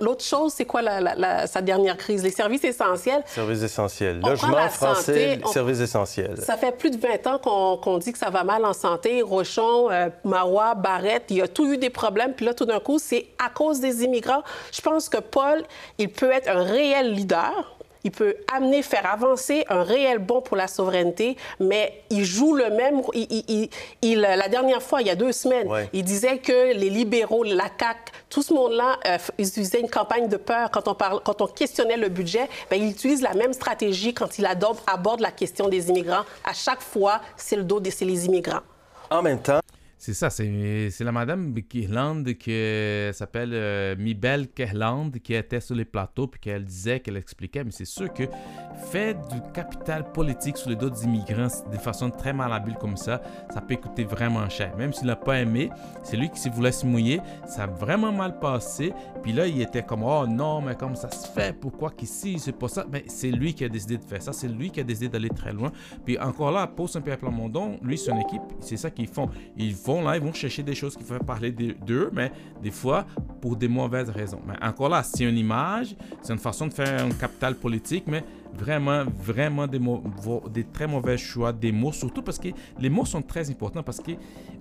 L'autre 0.00 0.24
chose, 0.24 0.52
c'est 0.54 0.64
quoi 0.64 0.82
la, 0.82 1.46
sa 1.46 1.60
dernière 1.60 1.96
crise? 1.96 2.22
Les 2.22 2.30
services 2.30 2.64
essentiels. 2.64 3.22
Services 3.26 3.62
essentiels. 3.62 4.20
Logement 4.20 4.68
français, 4.68 5.40
services 5.52 5.80
essentiels. 5.80 6.38
Ça 6.42 6.56
fait 6.56 6.76
plus 6.76 6.90
de 6.90 6.98
20 6.98 7.26
ans 7.26 7.76
qu'on 7.78 7.98
dit 7.98 8.12
que 8.12 8.18
ça 8.18 8.30
va 8.30 8.44
mal 8.44 8.64
en 8.64 8.72
santé. 8.72 9.22
Rochon, 9.22 9.90
euh, 9.90 10.08
Marois, 10.24 10.74
Barrette, 10.74 11.24
il 11.30 11.36
y 11.36 11.42
a 11.42 11.48
tout 11.48 11.72
eu 11.72 11.78
des 11.78 11.90
problèmes. 11.90 12.34
Puis 12.34 12.46
là, 12.46 12.54
tout 12.54 12.66
d'un 12.66 12.80
coup, 12.80 12.98
c'est 12.98 13.28
à 13.44 13.50
cause 13.50 13.80
des 13.80 14.04
immigrants. 14.04 14.42
Je 14.72 14.80
pense 14.80 15.08
que 15.08 15.18
Paul, 15.18 15.62
il 15.98 16.10
peut 16.10 16.30
être 16.30 16.48
un 16.48 16.62
réel 16.62 17.12
leader 17.12 17.76
il 18.04 18.10
peut 18.10 18.36
amener, 18.52 18.82
faire 18.82 19.10
avancer 19.10 19.64
un 19.68 19.82
réel 19.82 20.18
bon 20.18 20.40
pour 20.40 20.56
la 20.56 20.68
souveraineté, 20.68 21.36
mais 21.58 22.02
il 22.10 22.24
joue 22.24 22.54
le 22.54 22.70
même. 22.70 23.02
Il, 24.02 24.20
la 24.20 24.48
dernière 24.48 24.82
fois, 24.82 25.00
il 25.00 25.06
y 25.06 25.10
a 25.10 25.16
deux 25.16 25.32
semaines, 25.32 25.68
il 25.92 26.04
disait 26.04 26.38
que 26.38 26.74
les 26.74 26.90
libéraux, 26.90 27.44
la 27.44 27.68
CAQ, 27.78 28.12
tout 28.28 28.42
ce 28.42 28.54
monde-là, 28.54 28.98
euh, 29.06 29.18
ils 29.38 29.48
utilisaient 29.48 29.80
une 29.80 29.90
campagne 29.90 30.28
de 30.28 30.36
peur 30.36 30.70
quand 30.70 30.88
on, 30.88 30.94
parle, 30.94 31.20
quand 31.24 31.42
on 31.42 31.46
questionnait 31.46 31.96
le 31.96 32.08
budget. 32.08 32.48
Bien, 32.70 32.78
il 32.78 32.90
utilise 32.90 33.22
la 33.22 33.34
même 33.34 33.52
stratégie 33.52 34.14
quand 34.14 34.38
il 34.38 34.46
aborde, 34.46 35.20
la 35.20 35.32
question 35.32 35.68
des 35.68 35.88
immigrants. 35.88 36.24
À 36.44 36.52
chaque 36.52 36.80
fois, 36.80 37.20
c'est 37.36 37.56
le 37.56 37.64
dos 37.64 37.80
de 37.80 37.90
les 38.00 38.26
immigrants. 38.26 38.60
En 39.10 39.22
même 39.22 39.40
temps, 39.40 39.60
C'est 40.02 40.14
ça, 40.14 40.30
c'est 40.30 40.94
la 41.00 41.12
madame 41.12 41.52
Kirland 41.68 42.24
qui 42.38 42.52
s'appelle 43.12 43.50
euh, 43.52 43.94
Mibel 43.98 44.48
Kirland 44.48 45.10
qui 45.22 45.34
était 45.34 45.60
sur 45.60 45.74
les 45.74 45.84
plateaux 45.84 46.26
puis 46.26 46.40
qu'elle 46.40 46.64
disait, 46.64 47.00
qu'elle 47.00 47.18
expliquait, 47.18 47.64
mais 47.64 47.70
c'est 47.70 47.84
sûr 47.84 48.10
que 48.10 48.22
fait 48.90 49.12
du 49.28 49.42
capital 49.52 50.10
politique 50.10 50.56
sur 50.56 50.70
les 50.70 50.76
dos 50.76 50.88
des 50.88 51.04
immigrants 51.04 51.48
de 51.70 51.76
façon 51.76 52.08
très 52.08 52.32
malhabile 52.32 52.76
comme 52.76 52.96
ça, 52.96 53.20
ça 53.52 53.60
peut 53.60 53.76
coûter 53.76 54.04
vraiment 54.04 54.48
cher. 54.48 54.74
Même 54.78 54.94
s'il 54.94 55.06
n'a 55.06 55.16
pas 55.16 55.38
aimé, 55.38 55.68
c'est 56.02 56.16
lui 56.16 56.30
qui 56.30 56.48
voulait 56.48 56.72
se 56.72 56.86
mouiller, 56.86 57.20
ça 57.46 57.64
a 57.64 57.66
vraiment 57.66 58.10
mal 58.10 58.38
passé. 58.38 58.94
Puis 59.22 59.34
là, 59.34 59.46
il 59.46 59.60
était 59.60 59.82
comme, 59.82 60.02
oh 60.02 60.26
non, 60.26 60.62
mais 60.62 60.76
comme 60.76 60.96
ça 60.96 61.10
se 61.10 61.28
fait, 61.28 61.52
pourquoi 61.52 61.90
qu'ici, 61.90 62.38
c'est 62.38 62.58
pas 62.58 62.68
ça? 62.68 62.86
Mais 62.90 63.04
c'est 63.06 63.30
lui 63.30 63.52
qui 63.52 63.66
a 63.66 63.68
décidé 63.68 63.98
de 63.98 64.04
faire 64.04 64.22
ça, 64.22 64.32
c'est 64.32 64.48
lui 64.48 64.70
qui 64.70 64.80
a 64.80 64.82
décidé 64.82 65.10
d'aller 65.10 65.28
très 65.28 65.52
loin. 65.52 65.70
Puis 66.06 66.18
encore 66.18 66.52
là, 66.52 66.66
pour 66.66 66.88
Saint-Pierre 66.88 67.18
Plamondon, 67.18 67.78
lui, 67.82 67.98
son 67.98 68.18
équipe, 68.18 68.40
c'est 68.60 68.78
ça 68.78 68.88
qu'ils 68.88 69.06
font. 69.06 69.28
Ils 69.58 69.74
font 69.74 69.89
là, 69.98 70.16
ils 70.16 70.22
vont 70.22 70.32
chercher 70.32 70.62
des 70.62 70.74
choses 70.74 70.96
qui 70.96 71.04
font 71.04 71.18
parler 71.18 71.50
d'eux, 71.50 72.10
mais 72.12 72.30
des 72.62 72.70
fois 72.70 73.04
pour 73.40 73.56
des 73.56 73.68
mauvaises 73.68 74.10
raisons. 74.10 74.40
Mais 74.46 74.54
encore 74.62 74.88
là, 74.88 75.02
c'est 75.02 75.24
une 75.24 75.38
image, 75.38 75.96
c'est 76.22 76.32
une 76.32 76.38
façon 76.38 76.66
de 76.66 76.72
faire 76.72 77.04
un 77.04 77.10
capital 77.10 77.54
politique, 77.54 78.04
mais 78.06 78.22
vraiment, 78.54 79.04
vraiment 79.04 79.66
des, 79.66 80.64
très 80.72 80.86
mauvais 80.86 81.16
choix 81.16 81.52
des 81.52 81.72
mots, 81.72 81.92
surtout 81.92 82.22
parce 82.22 82.38
que 82.38 82.48
les 82.78 82.90
mots 82.90 83.04
sont 83.04 83.22
très 83.22 83.48
importants. 83.50 83.82
Parce 83.82 84.00
que 84.00 84.12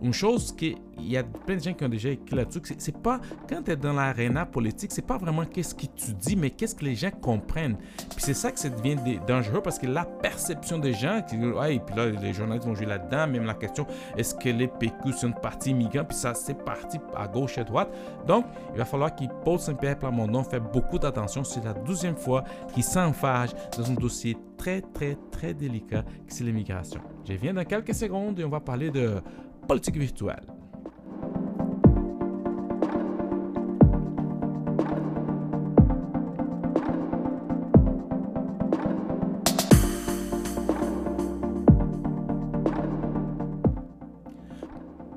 une 0.01 0.13
chose 0.13 0.55
qu'il 0.55 0.77
y 1.00 1.17
a 1.17 1.24
plein 1.24 1.55
de 1.55 1.62
gens 1.62 1.74
qui 1.74 1.84
ont 1.84 1.89
déjà 1.89 2.10
écrit 2.10 2.36
là-dessus, 2.36 2.62
c'est 2.77 2.98
pas 2.98 3.19
quand 3.48 3.62
tu 3.63 3.72
es 3.72 3.75
dans 3.75 3.93
l'aréna 3.93 4.46
politique, 4.46 4.91
c'est 4.91 5.05
pas 5.05 5.17
vraiment 5.17 5.46
qu'est-ce 5.46 5.75
que 5.75 5.86
tu 5.86 6.13
dis, 6.13 6.36
mais 6.36 6.50
qu'est-ce 6.50 6.75
que 6.75 6.86
les 6.86 6.96
gens 6.96 7.12
comprennent. 7.12 7.77
Puis 7.98 8.19
c'est 8.19 8.34
ça 8.34 8.51
que 8.51 8.60
ça 8.60 8.69
devient 8.69 9.19
dangereux 9.27 9.62
parce 9.62 9.79
que 9.79 9.88
la 9.88 10.05
perception 10.05 10.79
des 10.79 10.93
gens, 10.93 11.22
qui, 11.22 11.36
et 11.36 11.79
puis 11.79 11.96
là, 11.96 12.08
les 12.08 12.34
journalistes 12.34 12.65
vont 12.65 12.75
jouer 12.75 12.86
là-dedans, 12.86 13.27
même 13.27 13.46
la 13.46 13.53
question 13.53 13.86
est-ce 14.17 14.36
que 14.36 14.50
les 14.50 14.67
PQ 14.67 15.13
sont 15.13 15.27
une 15.27 15.34
partie 15.34 15.72
immigrant, 15.72 16.05
puis 16.05 16.17
ça 16.17 16.34
c'est 16.34 16.63
parti 16.63 16.98
à 17.15 17.27
gauche 17.27 17.58
et 17.58 17.62
à 17.62 17.63
droite. 17.63 17.89
Donc, 18.25 18.46
il 18.74 18.77
va 18.77 18.86
falloir 18.86 19.13
qu'il 19.15 19.29
Paul 19.43 19.60
Saint-Pierre 19.60 19.98
Plamondon 19.98 20.43
fait 20.43 20.60
beaucoup 20.60 21.00
d'attention. 21.00 21.43
C'est 21.43 21.63
la 21.63 21.74
douzième 21.74 22.15
fois 22.15 22.43
qu'il 22.74 22.84
s'enfage 22.84 23.50
dans 23.79 23.91
un 23.91 23.95
dossier 23.95 24.36
très, 24.57 24.81
très, 24.81 25.17
très 25.31 25.53
délicat 25.53 26.03
qui 26.27 26.36
c'est 26.36 26.43
l'immigration. 26.43 27.00
Je 27.27 27.33
viens 27.33 27.53
dans 27.53 27.63
quelques 27.63 27.93
secondes 27.93 28.39
et 28.39 28.43
on 28.43 28.50
va 28.50 28.59
parler 28.59 28.91
de 28.91 29.21
politique 29.67 29.95
virtuelle. 29.95 30.45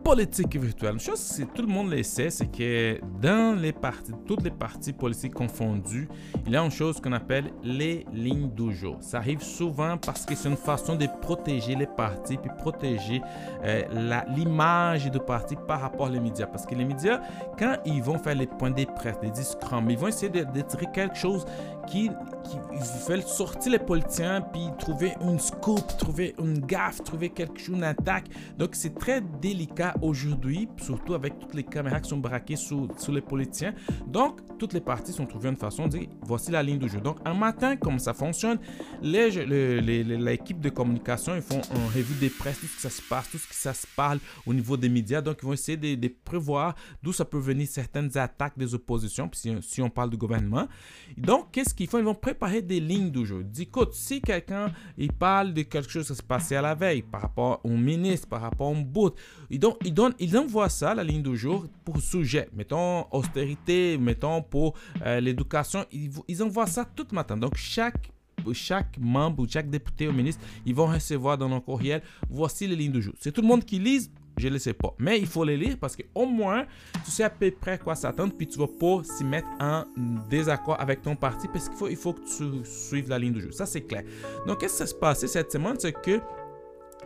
Politique 0.02 0.56
virtuelle. 0.56 0.94
Une 0.94 1.00
chose 1.00 1.38
que 1.38 1.44
tout 1.54 1.62
le 1.62 1.68
monde 1.68 1.90
le 1.90 2.02
sait, 2.02 2.30
c'est 2.30 2.50
que 2.50 3.00
dans 3.20 3.58
les 3.58 3.72
partis, 3.72 4.12
toutes 4.26 4.42
les 4.42 4.50
partis 4.50 4.92
politiques 4.92 5.34
confondus, 5.34 6.08
il 6.46 6.52
y 6.52 6.56
a 6.56 6.62
une 6.62 6.70
chose 6.70 7.00
qu'on 7.00 7.12
appelle 7.12 7.52
les 7.62 8.04
lignes 8.12 8.50
du 8.50 8.74
jour. 8.74 8.96
Ça 9.00 9.18
arrive 9.18 9.42
souvent 9.42 9.96
parce 9.96 10.24
que 10.24 10.34
c'est 10.34 10.48
une 10.48 10.56
façon 10.56 10.96
de 10.96 11.06
protéger 11.20 11.74
les 11.74 11.86
partis 11.86 12.36
puis 12.36 12.50
protéger 12.58 13.22
euh, 13.64 14.24
l'image 14.36 15.10
du 15.10 15.18
parti 15.18 15.56
par 15.66 15.80
rapport 15.80 16.08
aux 16.08 16.20
médias. 16.20 16.46
Parce 16.46 16.66
que 16.66 16.74
les 16.74 16.84
médias, 16.84 17.20
quand 17.58 17.76
ils 17.84 18.02
vont 18.02 18.18
faire 18.18 18.34
les 18.34 18.46
points 18.46 18.70
des 18.70 18.86
presse, 18.86 19.18
des 19.20 19.30
discours, 19.30 19.82
ils 19.88 19.98
vont 19.98 20.08
essayer 20.08 20.30
de, 20.30 20.44
de 20.44 20.60
tirer 20.62 20.86
quelque 20.92 21.16
chose 21.16 21.44
qui, 21.86 22.10
qui 22.44 22.56
veulent 23.08 23.22
sortir 23.22 23.72
les 23.72 23.78
politiciens 23.78 24.40
puis 24.40 24.68
trouver 24.78 25.14
une 25.20 25.38
scoop, 25.38 25.86
trouver 25.98 26.34
une 26.38 26.58
gaffe, 26.60 27.02
trouver 27.02 27.30
quelque 27.30 27.58
chose, 27.58 27.76
une 27.76 27.84
attaque. 27.84 28.26
Donc 28.58 28.70
c'est 28.72 28.94
très 28.98 29.20
délicat 29.40 29.94
aujourd'hui, 30.02 30.68
surtout 30.78 31.14
avec 31.14 31.38
toutes 31.38 31.54
les 31.54 31.64
caméras 31.64 32.00
qui 32.00 32.10
sont 32.10 32.18
braquées 32.18 32.56
sous 32.56 32.88
les 33.08 33.20
politiciens. 33.20 33.74
Donc 34.06 34.40
toutes 34.58 34.72
les 34.72 34.80
parties 34.80 35.12
sont 35.12 35.26
trouvées 35.26 35.48
une 35.48 35.56
façon 35.56 35.86
de 35.86 35.98
dire 35.98 36.08
voici 36.22 36.50
la 36.50 36.62
ligne 36.62 36.78
du 36.78 36.88
jeu. 36.88 37.00
Donc 37.00 37.18
un 37.24 37.34
matin, 37.34 37.76
comme 37.76 37.98
ça 37.98 38.14
fonctionne, 38.14 38.58
l'équipe 39.02 40.60
de 40.60 40.68
communication 40.68 41.34
ils 41.34 41.42
font 41.42 41.60
un 41.74 41.86
revue 41.86 42.14
des 42.20 42.30
presse, 42.30 42.60
tout 42.60 42.66
ce 42.66 42.76
qui 42.76 42.82
ça 42.82 42.90
se 42.90 43.02
passe, 43.02 43.30
tout 43.30 43.38
ce 43.38 43.48
qui 43.48 43.54
ça 43.54 43.74
se 43.74 43.86
parle 43.96 44.18
au 44.46 44.54
niveau 44.54 44.76
des 44.76 44.88
médias. 44.88 45.20
Donc 45.20 45.38
ils 45.42 45.46
vont 45.46 45.52
essayer 45.52 45.76
de, 45.76 46.12
prévoir 46.24 46.74
d'où 47.02 47.12
ça 47.12 47.24
peut 47.24 47.38
venir 47.38 47.66
certaines 47.68 48.16
attaques 48.16 48.56
des 48.56 48.74
oppositions, 48.74 49.28
puis 49.28 49.40
si, 49.40 49.56
si 49.62 49.82
on 49.82 49.90
parle 49.90 50.10
du 50.10 50.16
gouvernement. 50.16 50.68
Donc 51.16 51.50
qu'est-ce 51.52 51.71
qu'ils 51.74 51.88
font 51.88 51.98
Ils 51.98 52.04
vont 52.04 52.14
préparer 52.14 52.62
des 52.62 52.80
lignes 52.80 53.10
du 53.10 53.24
jeu. 53.26 53.46
Écoute, 53.58 53.94
si 53.94 54.20
quelqu'un 54.20 54.72
il 54.98 55.12
parle 55.12 55.52
de 55.52 55.62
quelque 55.62 55.90
chose 55.90 56.06
qui 56.06 56.14
s'est 56.14 56.22
passé 56.22 56.56
à 56.56 56.62
la 56.62 56.74
veille 56.74 57.02
par 57.02 57.22
rapport 57.22 57.60
au 57.64 57.70
ministre, 57.70 58.28
par 58.28 58.40
rapport 58.40 58.70
au 58.70 58.74
bout, 58.74 59.14
ils, 59.50 59.60
ils, 59.84 59.94
ils 60.18 60.38
envoient 60.38 60.68
ça, 60.68 60.94
la 60.94 61.04
ligne 61.04 61.22
du 61.22 61.36
jour, 61.36 61.66
pour 61.84 62.00
sujet. 62.00 62.48
Mettons 62.54 63.06
austérité, 63.12 63.98
mettons 63.98 64.42
pour 64.42 64.74
euh, 65.04 65.20
l'éducation. 65.20 65.84
Ils, 65.92 66.10
ils 66.28 66.42
envoient 66.42 66.66
ça 66.66 66.84
tout 66.84 67.06
le 67.10 67.14
matin. 67.14 67.36
Donc, 67.36 67.56
chaque 67.56 68.12
chaque 68.52 68.98
membre 68.98 69.46
chaque 69.48 69.70
député 69.70 70.08
ou 70.08 70.12
ministre, 70.12 70.42
ils 70.66 70.74
vont 70.74 70.86
recevoir 70.86 71.38
dans 71.38 71.48
nos 71.48 71.60
courriel, 71.60 72.02
voici 72.28 72.66
les 72.66 72.74
lignes 72.74 72.92
du 72.92 73.02
jour. 73.02 73.14
C'est 73.20 73.30
tout 73.30 73.42
le 73.42 73.46
monde 73.46 73.64
qui 73.64 73.78
lise, 73.78 74.10
je 74.36 74.48
ne 74.48 74.54
le 74.54 74.58
sais 74.58 74.72
pas. 74.72 74.94
Mais 74.98 75.18
il 75.18 75.26
faut 75.26 75.44
les 75.44 75.56
lire 75.56 75.76
parce 75.80 75.96
qu'au 75.96 76.26
moins, 76.26 76.64
tu 77.04 77.10
sais 77.10 77.24
à 77.24 77.30
peu 77.30 77.50
près 77.50 77.78
quoi 77.78 77.94
s'attendre, 77.94 78.32
puis 78.36 78.46
tu 78.46 78.58
vas 78.58 78.66
pas 78.66 79.02
s'y 79.04 79.24
mettre 79.24 79.48
en 79.60 79.84
désaccord 80.28 80.80
avec 80.80 81.02
ton 81.02 81.16
parti 81.16 81.48
parce 81.48 81.68
qu'il 81.68 81.78
faut, 81.78 81.88
il 81.88 81.96
faut 81.96 82.12
que 82.12 82.20
tu 82.20 82.64
suives 82.64 83.08
la 83.08 83.18
ligne 83.18 83.32
du 83.32 83.40
jeu. 83.40 83.52
Ça, 83.52 83.66
c'est 83.66 83.82
clair. 83.82 84.02
Donc, 84.46 84.60
qu'est-ce 84.60 84.82
qui 84.82 84.88
s'est 84.88 84.98
passé 84.98 85.26
cette 85.26 85.52
semaine? 85.52 85.76
C'est 85.78 85.92
que 85.92 86.20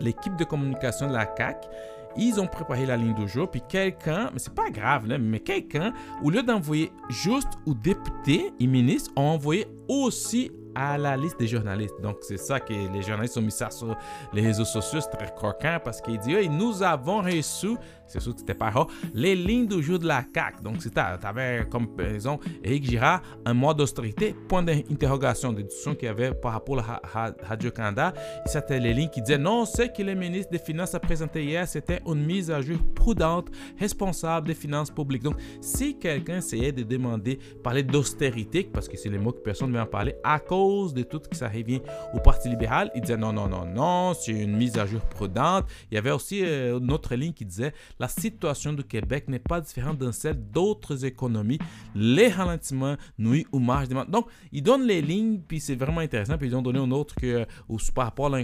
l'équipe 0.00 0.37
de 0.37 0.45
communication 0.45 1.09
de 1.09 1.12
la 1.12 1.26
CAC, 1.26 1.68
ils 2.16 2.40
ont 2.40 2.47
préparé 2.47 2.87
la 2.87 2.97
ligne 2.97 3.14
du 3.14 3.28
jour, 3.28 3.50
puis 3.50 3.62
quelqu'un, 3.68 4.30
mais 4.33 4.38
c'est 4.38 4.54
pas 4.54 4.71
grave, 4.71 5.06
là, 5.06 5.18
mais 5.18 5.40
quelqu'un, 5.40 5.92
au 6.23 6.30
lieu 6.30 6.42
d'envoyer 6.42 6.90
juste 7.11 7.59
aux 7.66 7.75
députés 7.75 8.52
et 8.59 8.66
ministres, 8.66 9.11
ont 9.16 9.23
envoyé 9.23 9.66
aussi 9.88 10.50
à 10.76 10.99
la 10.99 11.16
liste 11.16 11.38
des 11.38 11.49
journalistes. 11.49 11.99
Donc, 12.02 12.18
c'est 12.21 12.37
ça 12.37 12.61
que 12.61 12.73
les 12.73 13.02
journalistes 13.02 13.37
ont 13.38 13.42
mis 13.42 13.50
ça 13.50 13.71
sur 13.71 13.97
les 14.35 14.42
réseaux 14.42 14.66
sociaux. 14.66 15.00
C'est 15.00 15.16
très 15.16 15.35
croquant 15.35 15.78
parce 15.83 16.02
qu'ils 16.02 16.18
disent 16.18 16.50
nous 16.50 16.83
avons 16.83 17.23
reçu 17.23 17.76
c'est 18.06 18.20
sûr 18.20 18.34
que 18.34 18.40
c'était 18.40 18.54
pas 18.54 18.70
rare. 18.70 18.88
Les 19.14 19.34
lignes 19.34 19.66
du 19.66 19.82
jour 19.82 19.98
de 19.98 20.06
la 20.06 20.25
CAQ. 20.34 20.62
Donc, 20.62 20.78
tu 20.78 20.90
avais 20.96 21.66
comme 21.70 21.88
par 21.96 22.06
exemple 22.06 22.46
Éric 22.62 22.84
Girard, 22.84 23.22
un 23.44 23.54
mois 23.54 23.75
d'austérité, 23.75 24.34
point 24.48 24.62
d'interrogation, 24.62 25.52
des 25.52 25.62
discussions 25.62 25.94
qu'il 25.94 26.06
y 26.06 26.10
avait 26.10 26.32
par 26.32 26.52
rapport 26.52 26.78
à 26.78 27.00
Radio-Canada. 27.42 28.12
C'était 28.46 28.80
les 28.80 28.94
lignes 28.94 29.10
qui 29.10 29.22
disaient 29.22 29.38
non, 29.38 29.64
ce 29.64 29.82
que 29.82 30.02
le 30.02 30.14
ministre 30.14 30.50
des 30.50 30.58
Finances 30.58 30.94
a 30.94 31.00
présenté 31.00 31.44
hier, 31.44 31.66
c'était 31.66 32.00
une 32.06 32.25
mise 32.25 32.50
à 32.50 32.60
jour 32.60 32.78
prudente, 32.94 33.48
responsable 33.78 34.48
des 34.48 34.54
finances 34.54 34.90
publiques. 34.90 35.22
Donc, 35.22 35.36
si 35.60 35.98
quelqu'un 35.98 36.38
essayait 36.38 36.72
de 36.72 36.82
demander, 36.82 37.38
parler 37.62 37.82
d'austérité, 37.82 38.68
parce 38.72 38.88
que 38.88 38.96
c'est 38.96 39.08
les 39.08 39.18
mots 39.18 39.32
que 39.32 39.40
personne 39.40 39.70
ne 39.70 39.75
veut 39.75 39.82
en 39.82 39.86
parler, 39.86 40.14
à 40.25 40.38
cause 40.38 40.94
de 40.94 41.02
tout 41.02 41.20
ce 41.30 41.38
qui 41.38 41.44
revient 41.44 41.80
au 42.14 42.20
Parti 42.20 42.48
libéral, 42.48 42.90
il 42.94 43.00
disait 43.02 43.16
non, 43.16 43.32
non, 43.32 43.48
non, 43.48 43.64
non, 43.64 44.14
c'est 44.14 44.32
une 44.32 44.56
mise 44.56 44.78
à 44.78 44.86
jour 44.86 45.00
prudente. 45.00 45.66
Il 45.90 45.94
y 45.94 45.98
avait 45.98 46.10
aussi 46.10 46.42
euh, 46.44 46.78
une 46.78 46.92
autre 46.92 47.14
ligne 47.14 47.32
qui 47.32 47.44
disait 47.44 47.72
la 47.99 48.09
situation 48.09 48.73
du 48.73 48.85
Québec 48.85 49.29
n'est 49.29 49.38
pas 49.38 49.61
différente 49.61 49.99
de 49.99 50.11
celle 50.11 50.50
d'autres 50.50 51.05
économies. 51.05 51.59
Les 51.95 52.29
ralentissements 52.29 52.97
nuisent 53.19 53.47
aux 53.53 53.59
marges 53.59 53.88
des 53.88 53.95
Donc, 54.09 54.26
ils 54.53 54.62
donnent 54.62 54.87
les 54.87 55.03
lignes, 55.03 55.41
puis 55.47 55.61
c'est 55.61 55.75
vraiment 55.75 56.00
intéressant. 56.00 56.37
Puis 56.38 56.49
ils 56.49 56.57
ont 56.57 56.62
donné 56.62 56.79
un 56.79 56.91
autre 56.91 57.15
que, 57.15 57.47
par 57.95 58.07
rapport 58.07 58.35
à 58.35 58.41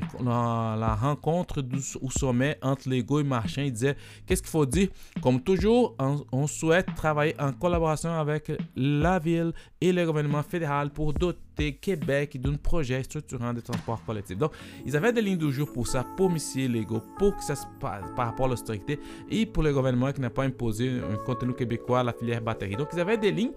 la, 0.76 0.94
rencontre 0.94 1.64
au 2.00 2.10
sommet 2.10 2.58
entre 2.62 2.88
Lego 2.88 3.20
et 3.20 3.24
Marchand. 3.24 3.62
Ils 3.62 3.72
disaient 3.72 3.96
qu'est-ce 4.26 4.42
qu'il 4.42 4.50
faut 4.50 4.66
dire? 4.66 4.88
Comme 5.22 5.40
toujours, 5.42 5.96
on, 5.98 6.46
souhaite 6.46 6.86
travailler 6.96 7.34
en 7.40 7.52
collaboration 7.52 8.12
avec 8.12 8.52
la 8.76 9.18
ville 9.18 9.52
et 9.80 9.92
le 9.92 10.04
gouvernement 10.06 10.42
fédéral 10.42 10.90
pour 10.90 11.12
doter 11.12 11.51
Québec 11.80 12.40
d'un 12.40 12.54
projet 12.54 13.02
structurant 13.02 13.52
de 13.52 13.60
transport 13.60 14.04
collectif. 14.04 14.36
Donc, 14.38 14.52
ils 14.84 14.96
avaient 14.96 15.12
des 15.12 15.22
lignes 15.22 15.38
de 15.38 15.50
jour 15.50 15.70
pour 15.72 15.86
ça, 15.86 16.04
pour 16.16 16.30
Monsieur 16.30 16.68
Lego, 16.68 17.00
pour 17.18 17.36
que 17.36 17.42
ça 17.42 17.54
se 17.54 17.66
passe 17.80 18.04
par 18.16 18.26
rapport 18.26 18.46
à 18.46 18.48
l'austérité 18.50 18.98
et 19.30 19.46
pour 19.46 19.62
le 19.62 19.72
gouvernement 19.72 20.12
qui 20.12 20.20
n'a 20.20 20.30
pas 20.30 20.44
imposé 20.44 21.00
un 21.00 21.16
contenu 21.24 21.54
québécois 21.54 22.00
à 22.00 22.04
la 22.04 22.12
filière 22.12 22.40
batterie. 22.40 22.76
Donc, 22.76 22.88
ils 22.92 23.00
avaient 23.00 23.18
des 23.18 23.32
lignes. 23.32 23.52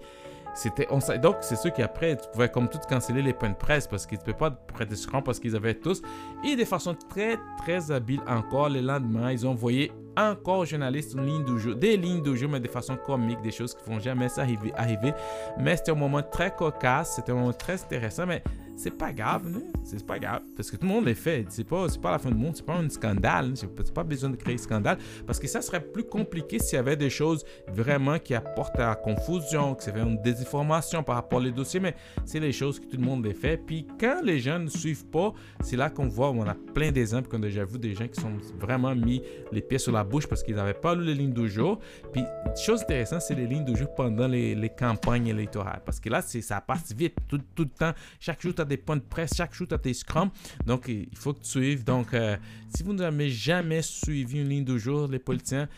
C'était, 0.56 0.88
on, 0.90 0.98
donc, 1.18 1.36
c'est 1.42 1.56
sûr 1.56 1.70
qu'après, 1.70 2.16
tu 2.16 2.28
pouvais 2.32 2.48
comme 2.48 2.68
tout 2.68 2.78
canceller 2.88 3.20
les 3.20 3.34
points 3.34 3.50
de 3.50 3.54
presse 3.54 3.86
parce 3.86 4.06
qu'ils 4.06 4.16
ne 4.16 4.22
pouvaient 4.22 4.38
pas 4.38 4.50
prêter 4.50 4.96
ce 4.96 5.06
parce 5.06 5.38
qu'ils 5.38 5.54
avaient 5.54 5.74
tous. 5.74 6.00
Et 6.44 6.56
de 6.56 6.64
façon 6.64 6.96
très, 7.10 7.36
très 7.58 7.90
habile 7.90 8.22
encore, 8.26 8.70
le 8.70 8.80
lendemain, 8.80 9.30
ils 9.30 9.46
ont 9.46 9.50
envoyé 9.50 9.92
encore 10.16 10.64
journalistes 10.64 11.14
des 11.14 11.96
lignes 11.98 12.22
de 12.22 12.34
jeu, 12.34 12.48
mais 12.48 12.58
de 12.58 12.68
façon 12.68 12.96
comique, 12.96 13.42
des 13.42 13.50
choses 13.50 13.74
qui 13.74 13.88
vont 13.88 13.98
jamais 13.98 14.28
arriver, 14.38 14.72
arriver. 14.74 15.12
Mais 15.58 15.76
c'était 15.76 15.92
un 15.92 15.96
moment 15.96 16.22
très 16.22 16.54
cocasse, 16.54 17.16
c'était 17.16 17.32
un 17.32 17.36
moment 17.36 17.52
très 17.52 17.74
intéressant, 17.74 18.24
mais 18.26 18.42
c'est 18.76 18.96
pas 18.96 19.12
grave, 19.12 19.42
c'est 19.84 20.04
pas 20.06 20.18
grave, 20.18 20.42
parce 20.54 20.70
que 20.70 20.76
tout 20.76 20.86
le 20.86 20.92
monde 20.92 21.06
les 21.06 21.14
fait. 21.14 21.46
C'est 21.48 21.64
pas, 21.64 21.86
pas 22.00 22.12
la 22.12 22.18
fin 22.18 22.30
du 22.30 22.36
monde, 22.36 22.54
c'est 22.54 22.66
pas 22.66 22.76
un 22.76 22.88
scandale, 22.88 23.52
c'est 23.54 23.94
pas 23.94 24.04
besoin 24.04 24.30
de 24.30 24.36
créer 24.36 24.58
scandale, 24.58 24.98
parce 25.26 25.38
que 25.38 25.48
ça 25.48 25.62
serait 25.62 25.80
plus 25.80 26.04
compliqué 26.04 26.58
s'il 26.58 26.76
y 26.76 26.78
avait 26.78 26.96
des 26.96 27.10
choses 27.10 27.44
vraiment 27.68 28.18
qui 28.18 28.34
apportent 28.34 28.78
à 28.78 28.88
la 28.88 28.94
confusion, 28.94 29.74
que 29.74 29.82
c'est 29.82 29.96
une 29.96 30.20
désinformation 30.22 31.02
par 31.02 31.16
rapport 31.16 31.40
aux 31.40 31.50
dossiers, 31.50 31.80
mais 31.80 31.94
c'est 32.24 32.40
les 32.40 32.52
choses 32.52 32.78
que 32.78 32.84
tout 32.84 32.96
le 32.96 33.04
monde 33.04 33.24
les 33.24 33.34
fait. 33.34 33.56
Puis 33.56 33.86
quand 33.98 34.20
les 34.22 34.38
gens 34.38 34.58
ne 34.58 34.68
suivent 34.68 35.06
pas, 35.06 35.32
c'est 35.62 35.76
là 35.76 35.90
qu'on 35.90 36.08
voit, 36.08 36.30
on 36.30 36.46
a 36.46 36.54
plein 36.74 36.92
d'exemples 36.92 37.28
qu'on 37.28 37.38
a 37.38 37.46
déjà 37.46 37.64
vu 37.64 37.78
des 37.78 37.94
gens 37.94 38.06
qui 38.06 38.20
sont 38.20 38.32
vraiment 38.58 38.94
mis 38.94 39.22
les 39.52 39.62
pieds 39.62 39.78
sur 39.78 39.92
la 39.92 40.04
bouche 40.04 40.26
parce 40.26 40.42
qu'ils 40.42 40.56
n'avaient 40.56 40.74
pas 40.74 40.94
lu 40.94 41.04
les 41.04 41.14
lignes 41.14 41.32
du 41.32 41.48
jour. 41.48 41.78
Puis, 42.12 42.22
chose 42.56 42.82
intéressante, 42.82 43.22
c'est 43.22 43.34
les 43.34 43.46
lignes 43.46 43.64
du 43.64 43.76
jour 43.76 43.94
pendant 43.94 44.28
les, 44.28 44.70
campagnes 44.76 45.28
électorales. 45.28 45.80
Parce 45.84 46.00
que 46.00 46.10
là, 46.10 46.20
ça 46.20 46.60
passe 46.60 46.92
vite 46.92 47.14
tout, 47.28 47.40
tout, 47.54 47.62
le 47.62 47.68
temps. 47.70 47.92
Chaque 48.20 48.42
jour, 48.42 48.52
tu 48.54 48.60
des 48.66 48.76
points 48.76 48.96
de 48.96 49.02
presse, 49.02 49.34
chaque 49.36 49.52
tu 49.52 49.66
as 49.70 49.78
tes 49.78 49.94
scrums. 49.94 50.30
Donc, 50.66 50.88
il 50.88 51.16
faut 51.16 51.32
que 51.32 51.40
tu 51.40 51.50
suives. 51.50 51.84
Donc, 51.84 52.12
euh, 52.14 52.36
si 52.74 52.82
vous 52.82 52.92
n'avez 52.92 53.30
jamais 53.30 53.82
suivi 53.82 54.40
une 54.40 54.48
ligne 54.48 54.64
du 54.64 54.78
jour, 54.78 55.08
les 55.08 55.18
politiciens, 55.18 55.68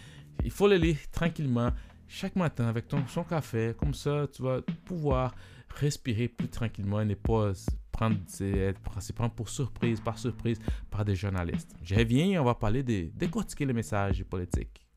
il 0.45 0.50
faut 0.50 0.68
les 0.68 0.78
lire 0.78 0.97
tranquillement 1.12 1.71
chaque 2.07 2.37
matin 2.37 2.66
avec 2.66 2.88
ton, 2.88 3.07
son 3.07 3.25
café. 3.25 3.75
Comme 3.78 3.95
ça, 3.95 4.26
tu 4.33 4.42
vas 4.42 4.61
pouvoir 4.85 5.35
respirer 5.76 6.28
plus 6.28 6.49
tranquillement 6.49 7.00
et 7.00 7.04
ne 7.04 7.14
pas 7.14 7.52
prendre, 7.92 8.16
se 8.28 9.12
prendre 9.12 9.35
pour 9.35 9.49
surprise, 9.49 10.00
par 10.00 10.18
surprise, 10.18 10.59
par 10.90 11.04
des 11.04 11.14
journalistes. 11.14 11.75
Je 11.83 11.95
reviens 11.95 12.40
on 12.40 12.45
va 12.45 12.54
parler 12.54 12.83
de 12.83 13.11
décortiquer 13.14 13.66
les 13.66 13.73
messages 13.73 14.25
politiques. 14.25 14.88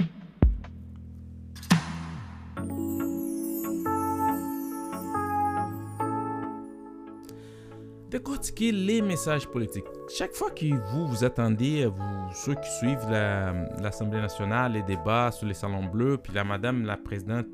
Décortiquer 8.22 8.72
les 8.72 9.02
messages 9.02 9.48
politiques. 9.48 10.01
Chaque 10.18 10.34
fois 10.34 10.52
que 10.52 10.66
vous 10.66 11.08
vous 11.08 11.24
attendez, 11.24 11.86
vous, 11.86 12.34
ceux 12.34 12.56
qui 12.56 12.70
suivent 12.70 13.10
l'Assemblée 13.10 14.20
nationale, 14.20 14.74
les 14.74 14.84
débats 14.84 15.32
sur 15.32 15.48
les 15.48 15.54
salons 15.54 15.86
bleus, 15.86 16.18
puis 16.18 16.34
la 16.34 16.44
madame, 16.44 16.86
la 16.86 16.98
présidente 16.98 17.48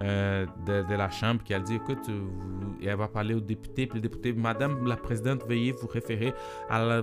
euh, 0.00 0.46
de, 0.66 0.94
la 0.94 1.10
Chambre 1.10 1.42
qui 1.44 1.54
a 1.54 1.60
dit, 1.60 1.76
écoute, 1.76 2.10
et 2.80 2.86
elle 2.86 2.96
va 2.96 3.06
parler 3.06 3.34
aux 3.34 3.40
députés, 3.40 3.86
puis 3.86 4.00
le 4.00 4.02
député, 4.02 4.32
madame 4.32 4.86
la 4.86 4.96
présidente, 4.96 5.44
veuillez 5.46 5.72
vous 5.72 5.86
référer 5.86 6.34
à 6.68 7.02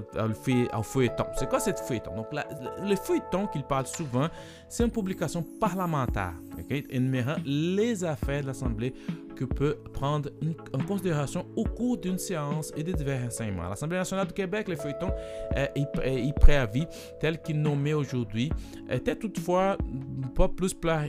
au 0.77 0.83
feuilleton. 0.83 1.25
C'est 1.38 1.48
quoi 1.48 1.60
cette 1.60 1.79
feuilleton? 1.79 2.15
Donc, 2.15 2.27
le 2.33 2.95
feuilleton 2.95 3.48
qu'il 3.48 3.63
parle 3.63 3.88
souvent, 3.88 4.27
c'est 4.67 4.83
une 4.83 4.91
publication 4.91 5.41
parlementaire, 5.60 6.33
okay, 6.60 6.83
énumérant 6.89 7.36
les 7.45 8.03
affaires 8.03 8.41
de 8.41 8.48
l'Assemblée 8.48 8.93
que 9.36 9.45
peut 9.45 9.77
prendre 9.93 10.29
en 10.74 10.83
considération 10.83 11.45
au 11.55 11.63
cours 11.63 11.98
d'une 11.98 12.17
séance 12.19 12.71
et 12.75 12.83
de 12.83 12.91
divers 12.91 13.25
enseignements. 13.25 13.69
L'Assemblée 13.69 13.98
nationale 13.98 14.27
du 14.27 14.33
Québec, 14.33 14.67
les 14.67 14.75
feuilletons 14.81 15.11
euh, 15.57 15.67
et, 15.75 16.33
préavis 16.33 16.88
tels 17.19 17.41
qu'ils 17.41 17.61
nommés 17.61 17.93
aujourd'hui 17.93 18.51
étaient 18.89 19.15
toutefois 19.15 19.77
pas 20.35 20.47
plus, 20.47 20.73
pas 20.73 21.05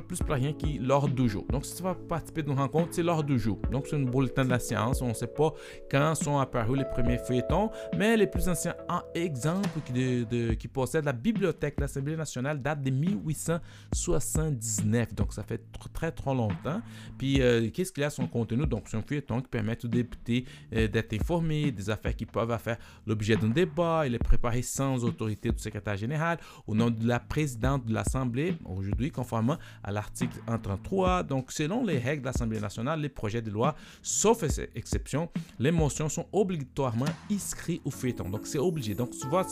plus 0.00 0.18
que 0.18 0.86
l'ordre 0.86 1.14
du 1.14 1.28
jour. 1.28 1.44
Donc, 1.50 1.64
si 1.64 1.76
tu 1.76 1.82
vas 1.82 1.94
participer 1.94 2.42
d'une 2.42 2.58
rencontre, 2.58 2.88
c'est 2.92 3.02
l'ordre 3.02 3.24
du 3.24 3.38
jour. 3.38 3.58
Donc, 3.70 3.86
c'est 3.86 3.96
un 3.96 4.02
bulletin 4.02 4.44
de 4.44 4.50
la 4.50 4.58
séance. 4.58 5.00
On 5.02 5.08
ne 5.08 5.14
sait 5.14 5.26
pas 5.26 5.52
quand 5.90 6.14
sont 6.14 6.38
apparus 6.38 6.78
les 6.78 6.84
premiers 6.84 7.18
feuilletons, 7.18 7.70
mais 7.96 8.16
les 8.16 8.26
plus 8.26 8.48
anciens 8.48 8.74
exemples 9.14 9.68
qui, 9.86 9.92
de, 9.92 10.54
qui 10.54 10.68
possèdent 10.68 11.04
la 11.04 11.12
bibliothèque 11.12 11.76
de 11.76 11.82
l'Assemblée 11.82 12.16
nationale 12.16 12.60
datent 12.60 12.82
de 12.82 12.90
1879. 12.90 15.14
Donc, 15.14 15.32
ça 15.32 15.42
fait 15.42 15.62
très, 15.92 16.12
très 16.12 16.34
longtemps. 16.34 16.80
Puis, 17.16 17.40
euh, 17.40 17.70
qu'est-ce 17.70 17.92
qu'il 17.92 18.02
y 18.02 18.06
a 18.06 18.10
son 18.10 18.26
contenu? 18.26 18.66
Donc, 18.66 18.84
c'est 18.86 18.96
un 18.96 19.02
feuilleton 19.02 19.40
qui 19.40 19.48
permet 19.48 19.76
aux 19.84 19.88
députés 19.88 20.44
euh, 20.74 20.88
d'être 20.88 21.12
informés 21.14 21.70
des 21.70 21.90
affaires 21.90 22.16
qui 22.16 22.26
peuvent 22.26 22.58
faire 22.58 22.78
l'objet 23.06 23.36
d'un 23.36 23.48
débat. 23.48 24.06
Il 24.06 24.14
est 24.14 24.18
préparé 24.18 24.62
sans 24.62 25.04
autorité 25.04 25.50
du 25.50 25.58
secrétaire 25.58 25.96
général 25.96 26.38
au 26.66 26.74
nom 26.74 26.90
de 26.90 27.06
la 27.06 27.20
présidente 27.20 27.84
de 27.86 27.94
l'Assemblée, 27.94 28.56
aujourd'hui, 28.64 29.10
conformément 29.10 29.58
à 29.82 29.92
l'article 29.92 30.38
133. 30.46 31.22
Donc, 31.22 31.52
selon 31.52 31.84
les 31.84 31.98
règles 31.98 32.22
de 32.22 32.26
l'Assemblée 32.26 32.60
nationale, 32.60 33.00
les 33.00 33.08
projets 33.08 33.42
de 33.42 33.50
loi, 33.50 33.74
sauf 34.02 34.44
exception, 34.74 35.28
les 35.58 35.70
motions 35.70 36.08
sont 36.08 36.26
obligatoirement 36.32 37.06
inscrites 37.30 37.82
au 37.84 37.90
feuilleton. 37.90 38.28
Donc, 38.28 38.46
c'est 38.46 38.58
obligé. 38.58 38.94
Donc, 38.94 39.10
tu 39.10 39.26
vois, 39.26 39.46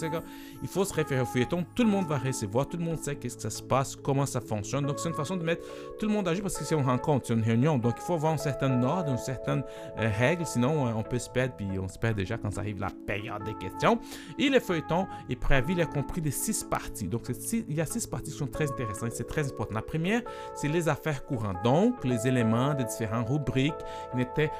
il 0.62 0.68
faut 0.68 0.84
se 0.84 0.94
référer 0.94 1.20
au 1.20 1.26
feuilleton. 1.26 1.64
Tout 1.74 1.84
le 1.84 1.90
monde 1.90 2.06
va 2.06 2.18
recevoir, 2.18 2.68
tout 2.68 2.76
le 2.76 2.84
monde 2.84 2.98
sait 2.98 3.16
qu'est-ce 3.16 3.36
que 3.36 3.42
ça 3.42 3.50
se 3.50 3.62
passe, 3.62 3.96
comment 3.96 4.26
ça 4.26 4.40
fonctionne. 4.40 4.86
Donc, 4.86 4.98
c'est 4.98 5.08
une 5.08 5.14
façon 5.14 5.36
de 5.36 5.42
mettre 5.42 5.62
tout 5.98 6.06
le 6.06 6.12
monde 6.12 6.28
à 6.28 6.34
jour 6.34 6.42
parce 6.42 6.56
que 6.56 6.64
c'est 6.64 6.74
une 6.74 6.84
rencontre, 6.84 7.26
c'est 7.26 7.34
une 7.34 7.42
réunion. 7.42 7.78
Donc, 7.78 7.94
il 7.96 8.02
faut 8.02 8.14
avoir 8.14 8.32
un 8.32 8.38
certain 8.38 8.82
ordre, 8.82 9.10
une 9.10 9.18
certaine 9.18 9.62
euh, 9.98 10.10
règle, 10.18 10.46
sinon 10.46 10.86
euh, 10.86 10.92
on 10.96 11.02
peut 11.02 11.18
se 11.18 11.30
perdre, 11.30 11.54
puis 11.56 11.66
on 11.78 11.88
se 11.88 11.98
perd 11.98 12.16
déjà 12.16 12.38
quand 12.38 12.50
ça 12.50 12.60
arrive 12.60 12.80
la 12.80 12.90
période 13.06 13.25
des 13.44 13.54
questions. 13.54 13.98
Et 14.38 14.48
le 14.48 14.60
feuilleton 14.60 15.06
est 15.28 15.36
prévu, 15.36 15.72
il 15.72 15.80
est 15.80 15.92
compris 15.92 16.20
de 16.20 16.30
six 16.30 16.64
parties. 16.64 17.08
Donc, 17.08 17.28
il 17.52 17.74
y 17.74 17.80
a 17.80 17.86
six 17.86 18.06
parties 18.06 18.30
qui 18.30 18.36
sont 18.38 18.46
très 18.46 18.70
intéressantes, 18.70 19.12
c'est 19.12 19.26
très 19.26 19.46
important. 19.46 19.74
La 19.74 19.82
première, 19.82 20.22
c'est 20.54 20.68
les 20.68 20.88
affaires 20.88 21.24
courantes. 21.24 21.62
Donc, 21.64 22.04
les 22.04 22.26
éléments 22.26 22.74
des 22.74 22.84
différentes 22.84 23.28
rubriques 23.28 23.74
n'étaient, 24.14 24.50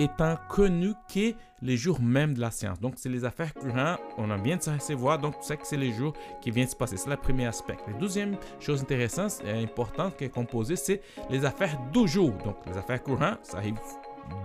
étant 0.00 0.36
connus 0.48 0.94
que 1.12 1.34
les 1.60 1.76
jours 1.76 2.00
même 2.00 2.34
de 2.34 2.40
la 2.40 2.50
séance. 2.50 2.78
Donc, 2.80 2.94
c'est 2.96 3.08
les 3.08 3.24
affaires 3.24 3.52
courantes. 3.52 3.98
On 4.16 4.30
a 4.30 4.38
bien 4.38 4.56
de 4.56 4.62
se 4.62 4.92
voir. 4.92 5.18
Donc, 5.18 5.40
tu 5.40 5.46
sais 5.46 5.56
que 5.56 5.66
c'est 5.66 5.76
les 5.76 5.92
jours 5.92 6.12
qui 6.40 6.50
viennent 6.50 6.68
se 6.68 6.76
passer. 6.76 6.96
C'est 6.96 7.10
le 7.10 7.16
premier 7.16 7.46
aspect. 7.46 7.76
La 7.86 7.94
deuxième 7.94 8.36
chose 8.60 8.80
intéressante 8.80 9.42
et 9.44 9.50
importante 9.50 10.16
qui 10.16 10.24
est 10.24 10.28
composée, 10.28 10.76
c'est 10.76 11.00
les 11.30 11.44
affaires 11.44 11.76
du 11.92 12.06
jour. 12.06 12.32
Donc, 12.44 12.56
les 12.66 12.76
affaires 12.76 13.02
courantes, 13.02 13.40
ça 13.42 13.58
arrive 13.58 13.74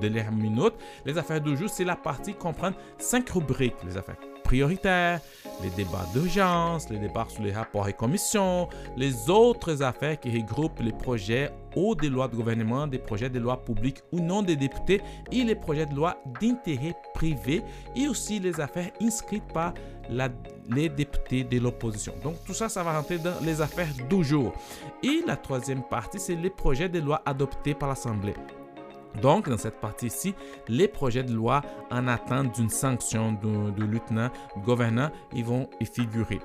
de 0.01 0.09
minute. 0.31 0.73
Les 1.05 1.17
affaires 1.17 1.41
du 1.41 1.55
jour, 1.57 1.69
c'est 1.69 1.83
la 1.83 1.95
partie 1.95 2.33
qui 2.33 2.39
comprend 2.39 2.71
cinq 2.97 3.29
rubriques. 3.29 3.75
Les 3.85 3.97
affaires 3.97 4.17
prioritaires, 4.43 5.19
les 5.63 5.69
débats 5.71 6.05
d'urgence, 6.13 6.89
les 6.89 6.99
débats 6.99 7.25
sur 7.27 7.43
les 7.43 7.53
rapports 7.53 7.87
et 7.87 7.93
commissions, 7.93 8.67
les 8.95 9.29
autres 9.29 9.81
affaires 9.81 10.19
qui 10.19 10.29
regroupent 10.29 10.81
les 10.81 10.91
projets 10.91 11.51
ou 11.75 11.95
des 11.95 12.09
lois 12.09 12.27
de 12.27 12.35
gouvernement, 12.35 12.85
des 12.85 12.99
projets 12.99 13.29
de 13.29 13.39
loi 13.39 13.63
publiques 13.63 14.03
ou 14.11 14.19
non 14.19 14.43
des 14.43 14.55
députés 14.55 15.01
et 15.31 15.43
les 15.43 15.55
projets 15.55 15.85
de 15.85 15.95
loi 15.95 16.17
d'intérêt 16.39 16.93
privé 17.13 17.63
et 17.95 18.07
aussi 18.07 18.39
les 18.39 18.59
affaires 18.59 18.91
inscrites 19.01 19.51
par 19.53 19.73
les 20.09 20.89
députés 20.89 21.43
de 21.43 21.59
l'opposition. 21.59 22.13
Donc 22.21 22.35
tout 22.45 22.53
ça, 22.53 22.69
ça 22.69 22.83
va 22.83 22.95
rentrer 22.95 23.17
dans 23.17 23.39
les 23.41 23.61
affaires 23.61 23.87
du 24.09 24.23
jour. 24.23 24.53
Et 25.01 25.21
la 25.25 25.37
troisième 25.37 25.83
partie, 25.83 26.19
c'est 26.19 26.35
les 26.35 26.49
projets 26.49 26.89
de 26.89 26.99
loi 26.99 27.21
adoptés 27.25 27.73
par 27.73 27.89
l'Assemblée. 27.89 28.35
Donc, 29.21 29.49
dans 29.49 29.57
cette 29.57 29.79
partie-ci, 29.79 30.33
les 30.67 30.87
projets 30.87 31.23
de 31.23 31.33
loi 31.33 31.61
en 31.91 32.07
attente 32.07 32.55
d'une 32.55 32.69
sanction 32.69 33.33
du, 33.33 33.85
lieutenant 33.87 34.29
gouvernant, 34.63 35.09
ils 35.33 35.45
vont 35.45 35.69
y 35.79 35.85
figurer. 35.85 36.39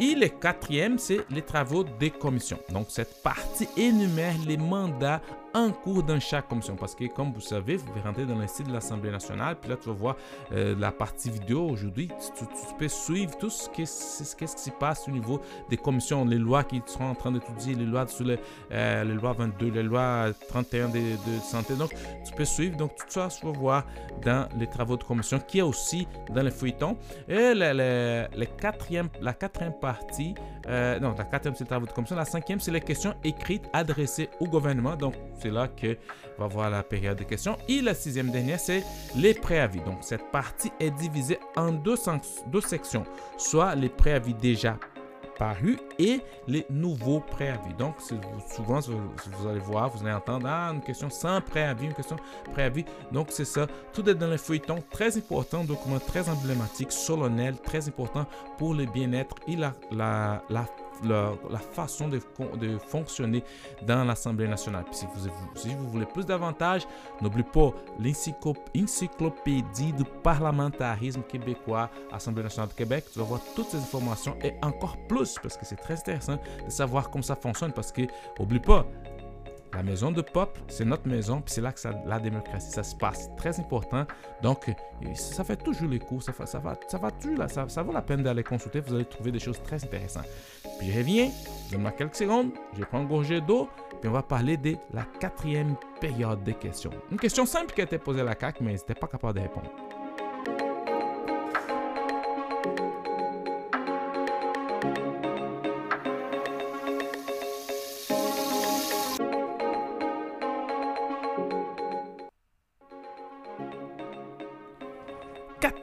Et 0.00 0.14
le 0.14 0.28
quatrième, 0.28 0.98
c'est 0.98 1.20
les 1.30 1.42
travaux 1.42 1.84
des 1.84 2.10
commissions. 2.10 2.58
Donc, 2.70 2.86
cette 2.88 3.22
partie 3.22 3.68
énumère 3.76 4.34
les 4.46 4.56
mandats 4.56 5.20
en 5.54 5.70
cours 5.70 6.02
dans 6.02 6.20
chaque 6.20 6.48
commission. 6.48 6.76
Parce 6.76 6.94
que, 6.94 7.04
comme 7.06 7.32
vous 7.32 7.40
savez, 7.40 7.76
vous 7.76 7.86
pouvez 7.86 8.00
rentrer 8.00 8.26
dans 8.26 8.38
le 8.38 8.46
site 8.46 8.66
de 8.66 8.72
l'Assemblée 8.72 9.10
nationale, 9.10 9.56
puis 9.60 9.70
là, 9.70 9.76
tu 9.76 9.88
vas 9.88 9.94
voir 9.94 10.16
euh, 10.52 10.74
la 10.78 10.90
partie 10.90 11.30
vidéo 11.30 11.68
aujourd'hui. 11.68 12.08
Tu, 12.36 12.44
peux 12.78 12.88
suivre 12.88 13.36
tout 13.38 13.50
ce 13.50 13.68
qui, 13.68 13.86
ce 13.86 14.34
qui 14.34 14.48
se 14.48 14.70
passe 14.70 15.06
au 15.08 15.12
niveau 15.12 15.40
des 15.70 15.76
commissions, 15.76 16.24
les 16.24 16.38
lois 16.38 16.64
qui 16.64 16.82
sont 16.86 17.04
en 17.04 17.14
train 17.14 17.30
d'étudier, 17.30 17.74
les 17.74 17.86
lois 17.86 18.06
sur 18.08 18.24
les, 18.24 18.38
euh, 18.72 19.04
les, 19.04 19.14
lois 19.14 19.32
22, 19.32 19.70
les 19.70 19.82
lois 19.82 20.26
31 20.48 20.88
de, 20.88 20.98
de, 20.98 21.40
santé. 21.42 21.74
Donc, 21.74 21.94
tu 22.26 22.32
peux 22.34 22.44
suivre. 22.44 22.76
Donc, 22.76 22.96
tout 22.96 23.06
ça, 23.08 23.28
tu 23.28 23.46
vas 23.46 23.52
voir 23.52 23.84
dans 24.24 24.48
les 24.58 24.66
travaux 24.66 24.96
de 24.96 25.04
commission, 25.04 25.38
qui 25.38 25.60
est 25.60 25.62
aussi 25.62 26.08
dans 26.30 26.42
le 26.42 26.50
feuilleton. 26.50 26.96
Et 27.28 27.52
le, 27.54 28.44
quatrième, 28.58 29.08
la 29.20 29.34
quatrième 29.34 29.74
partie, 29.80 30.34
euh, 30.66 30.98
non, 30.98 31.14
la 31.16 31.24
quatrième, 31.24 31.54
c'est 31.54 31.64
les 31.64 31.68
travaux 31.68 31.86
de 31.86 31.92
commission. 31.92 32.16
La 32.16 32.24
cinquième, 32.24 32.58
c'est 32.58 32.72
les 32.72 32.80
questions 32.80 33.14
écrites 33.22 33.68
adressées 33.72 34.30
au 34.40 34.46
gouvernement. 34.46 34.96
Donc, 34.96 35.14
c'est 35.44 35.50
là 35.50 35.68
que 35.68 35.96
va 36.38 36.46
voir 36.46 36.70
la 36.70 36.82
période 36.82 37.18
de 37.18 37.24
questions. 37.24 37.58
Et 37.68 37.80
la 37.80 37.94
sixième 37.94 38.30
dernière, 38.30 38.58
c'est 38.58 38.82
les 39.14 39.34
préavis. 39.34 39.80
Donc, 39.80 39.98
cette 40.00 40.30
partie 40.30 40.72
est 40.80 40.90
divisée 40.90 41.38
en 41.56 41.72
deux, 41.72 41.96
deux 42.46 42.60
sections, 42.60 43.04
soit 43.36 43.74
les 43.74 43.88
préavis 43.88 44.34
déjà 44.34 44.78
parus 45.38 45.78
et 45.98 46.20
les 46.46 46.64
nouveaux 46.70 47.20
préavis. 47.20 47.74
Donc, 47.74 47.96
souvent, 48.54 48.80
vous 48.80 49.48
allez 49.48 49.60
voir, 49.60 49.90
vous 49.90 50.04
allez 50.04 50.14
entendre 50.14 50.46
ah, 50.48 50.70
une 50.72 50.80
question 50.80 51.10
sans 51.10 51.40
préavis, 51.40 51.86
une 51.86 51.94
question 51.94 52.16
préavis. 52.52 52.84
Donc, 53.12 53.28
c'est 53.30 53.44
ça. 53.44 53.66
Tout 53.92 54.08
est 54.08 54.14
dans 54.14 54.28
le 54.28 54.36
feuilleton. 54.36 54.82
Très 54.90 55.16
important, 55.16 55.64
document 55.64 55.98
très 55.98 56.28
emblématique, 56.28 56.92
solennel, 56.92 57.56
très 57.62 57.86
important 57.88 58.26
pour 58.58 58.74
le 58.74 58.86
bien-être 58.86 59.34
et 59.48 59.56
la, 59.56 59.74
la, 59.90 60.42
la 60.48 60.66
la, 61.02 61.32
façon 61.72 62.08
de, 62.08 62.20
de, 62.58 62.78
fonctionner 62.78 63.42
dans 63.86 64.04
l'Assemblée 64.04 64.48
nationale. 64.48 64.84
si 64.92 65.06
vous, 65.06 65.28
si 65.54 65.74
vous 65.74 65.90
voulez 65.90 66.06
plus 66.06 66.24
d'avantages, 66.24 66.86
n'oubliez 67.20 67.44
pas 67.44 67.70
l'encyclopédie 67.98 69.92
du 69.92 70.04
parlementarisme 70.22 71.22
québécois, 71.22 71.90
Assemblée 72.12 72.42
nationale 72.42 72.68
de 72.68 72.74
Québec. 72.74 73.04
Tu 73.12 73.18
vas 73.18 73.24
voir 73.24 73.40
toutes 73.54 73.68
ces 73.68 73.78
informations 73.78 74.36
et 74.42 74.54
encore 74.62 74.96
plus 75.08 75.36
parce 75.42 75.56
que 75.56 75.64
c'est 75.64 75.76
très 75.76 75.98
intéressant 75.98 76.38
de 76.64 76.70
savoir 76.70 77.10
comment 77.10 77.22
ça 77.22 77.36
fonctionne 77.36 77.72
parce 77.72 77.92
que, 77.92 78.02
n'oublie 78.38 78.60
pas, 78.60 78.86
la 79.74 79.82
maison 79.82 80.10
de 80.12 80.22
peuple, 80.22 80.60
c'est 80.68 80.84
notre 80.84 81.08
maison, 81.08 81.40
puis 81.40 81.52
c'est 81.52 81.60
là 81.60 81.72
que 81.72 81.80
la 82.06 82.18
démocratie, 82.20 82.70
ça 82.70 82.82
se 82.82 82.94
passe. 82.94 83.28
Très 83.36 83.58
important. 83.58 84.06
Donc, 84.42 84.70
ça 85.14 85.44
fait 85.44 85.56
toujours 85.56 85.88
les 85.88 85.98
cours, 85.98 86.22
ça, 86.22 86.32
ça, 86.46 86.58
va, 86.58 86.74
ça, 86.88 86.98
va, 86.98 87.10
là, 87.36 87.48
ça, 87.48 87.68
ça 87.68 87.82
vaut 87.82 87.92
la 87.92 88.02
peine 88.02 88.22
d'aller 88.22 88.42
consulter, 88.42 88.80
vous 88.80 88.94
allez 88.94 89.04
trouver 89.04 89.32
des 89.32 89.38
choses 89.38 89.60
très 89.62 89.82
intéressantes. 89.82 90.28
Puis 90.78 90.90
je 90.90 90.98
reviens, 90.98 91.30
donne-moi 91.70 91.92
quelques 91.92 92.16
secondes, 92.16 92.50
je 92.78 92.84
prends 92.84 93.00
une 93.00 93.08
gorgée 93.08 93.40
d'eau, 93.40 93.68
puis 94.00 94.08
on 94.08 94.12
va 94.12 94.22
parler 94.22 94.56
de 94.56 94.76
la 94.92 95.04
quatrième 95.18 95.76
période 96.00 96.42
des 96.44 96.54
questions. 96.54 96.90
Une 97.10 97.18
question 97.18 97.46
simple 97.46 97.74
qui 97.74 97.80
a 97.80 97.84
été 97.84 97.98
posée 97.98 98.20
à 98.20 98.24
la 98.24 98.38
CAQ, 98.38 98.62
mais 98.62 98.72
ils 98.72 98.76
n'étaient 98.76 98.94
pas 98.94 99.06
capable 99.06 99.34
de 99.34 99.40
répondre. 99.40 99.70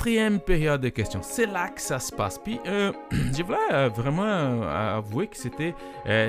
Quatrième 0.02 0.40
période 0.40 0.82
de 0.82 0.90
questions. 0.90 1.20
C'est 1.22 1.46
là 1.46 1.70
que 1.70 1.80
ça 1.80 2.00
se 2.00 2.12
passe. 2.12 2.40
Puis, 2.40 2.60
euh, 2.66 2.92
je 3.12 3.44
voulais 3.44 3.58
euh, 3.72 3.90
vraiment 3.96 4.26
euh, 4.26 4.98
avouer 4.98 5.28
que 5.28 5.38
c'était 5.38 5.76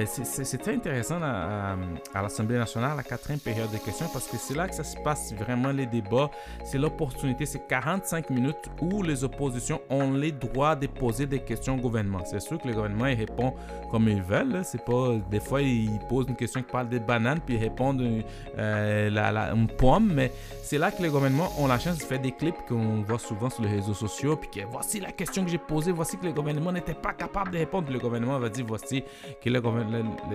c'était 0.04 0.74
intéressant 0.74 1.20
à, 1.22 1.74
l'Assemblée 2.14 2.58
nationale, 2.58 2.98
la 2.98 3.02
quatrième 3.02 3.40
période 3.40 3.70
de 3.70 3.78
questions, 3.78 4.06
parce 4.12 4.26
que 4.26 4.36
c'est 4.36 4.54
là 4.54 4.68
que 4.68 4.74
ça 4.74 4.84
se 4.84 4.96
passe 4.98 5.32
vraiment 5.32 5.72
les 5.72 5.86
débats. 5.86 6.30
C'est 6.64 6.76
l'opportunité, 6.76 7.46
c'est 7.46 7.66
45 7.66 8.28
minutes 8.28 8.68
où 8.82 9.02
les 9.02 9.24
oppositions 9.24 9.80
ont 9.88 10.12
les 10.12 10.32
droits 10.32 10.76
de 10.76 10.86
poser 10.86 11.24
des 11.24 11.40
questions 11.40 11.76
au 11.76 11.80
gouvernement. 11.80 12.20
C'est 12.26 12.40
sûr 12.40 12.58
que 12.58 12.68
le 12.68 12.74
gouvernement 12.74 13.06
il 13.06 13.16
répond 13.16 13.54
comme 13.90 14.06
ils 14.06 14.22
veulent. 14.22 14.60
C'est 14.64 14.84
pas 14.84 15.14
des 15.30 15.40
fois 15.40 15.62
ils 15.62 15.98
posent 16.10 16.26
une 16.28 16.36
question 16.36 16.60
qui 16.60 16.70
parle 16.70 16.90
des 16.90 17.00
bananes 17.00 17.40
puis 17.40 17.54
ils 17.54 17.62
répondent 17.62 18.22
la, 18.54 19.54
une 19.54 19.68
pomme, 19.68 20.12
mais 20.12 20.30
c'est 20.62 20.78
là 20.78 20.90
que 20.90 21.02
les 21.02 21.08
gouvernements 21.08 21.50
ont 21.58 21.66
la 21.66 21.78
chance 21.78 21.96
de 21.96 22.02
faire 22.02 22.20
des 22.20 22.32
clips 22.32 22.66
qu'on 22.68 23.02
voit 23.02 23.18
souvent 23.18 23.48
sur 23.48 23.61
les 23.62 23.68
réseaux 23.68 23.94
sociaux, 23.94 24.36
puis 24.36 24.50
que 24.50 24.66
voici 24.66 25.00
la 25.00 25.12
question 25.12 25.44
que 25.44 25.50
j'ai 25.50 25.58
posée, 25.58 25.92
voici 25.92 26.18
que 26.18 26.26
le 26.26 26.32
gouvernement 26.32 26.72
n'était 26.72 26.94
pas 26.94 27.12
capable 27.12 27.50
de 27.52 27.58
répondre. 27.58 27.90
Le 27.90 27.98
gouvernement 27.98 28.38
va 28.38 28.48
dire 28.48 28.64
voici 28.66 29.02
que 29.40 29.50
le 29.50 29.62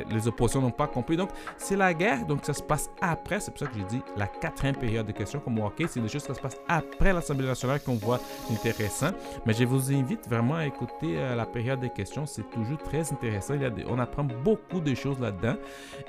les 0.09 0.27
oppositions 0.27 0.61
n'ont 0.61 0.71
pas 0.71 0.87
compris. 0.87 1.17
Donc, 1.17 1.29
c'est 1.57 1.75
la 1.75 1.93
guerre, 1.93 2.25
donc 2.25 2.45
ça 2.45 2.53
se 2.53 2.63
passe 2.63 2.89
après. 3.01 3.39
C'est 3.39 3.51
pour 3.51 3.59
ça 3.59 3.67
que 3.67 3.77
j'ai 3.77 3.85
dit 3.85 4.01
la 4.15 4.27
quatrième 4.27 4.75
période 4.75 5.05
de 5.05 5.11
questions 5.11 5.39
comme 5.39 5.59
OK, 5.59 5.83
c'est 5.87 5.99
des 5.99 6.07
choses 6.07 6.25
qui 6.25 6.33
se 6.33 6.39
passent 6.39 6.59
après 6.67 7.13
l'Assemblée 7.13 7.45
nationale 7.45 7.81
qu'on 7.81 7.95
voit 7.95 8.19
intéressant. 8.51 9.11
Mais 9.45 9.53
je 9.53 9.63
vous 9.65 9.91
invite 9.91 10.27
vraiment 10.27 10.55
à 10.55 10.65
écouter 10.65 11.17
euh, 11.17 11.35
la 11.35 11.45
période 11.45 11.79
de 11.79 11.87
questions. 11.87 12.25
C'est 12.25 12.49
toujours 12.49 12.77
très 12.77 13.11
intéressant. 13.11 13.53
Il 13.53 13.61
y 13.61 13.65
a 13.65 13.71
on 13.87 13.99
apprend 13.99 14.23
beaucoup 14.23 14.79
de 14.79 14.93
choses 14.95 15.19
là-dedans. 15.19 15.55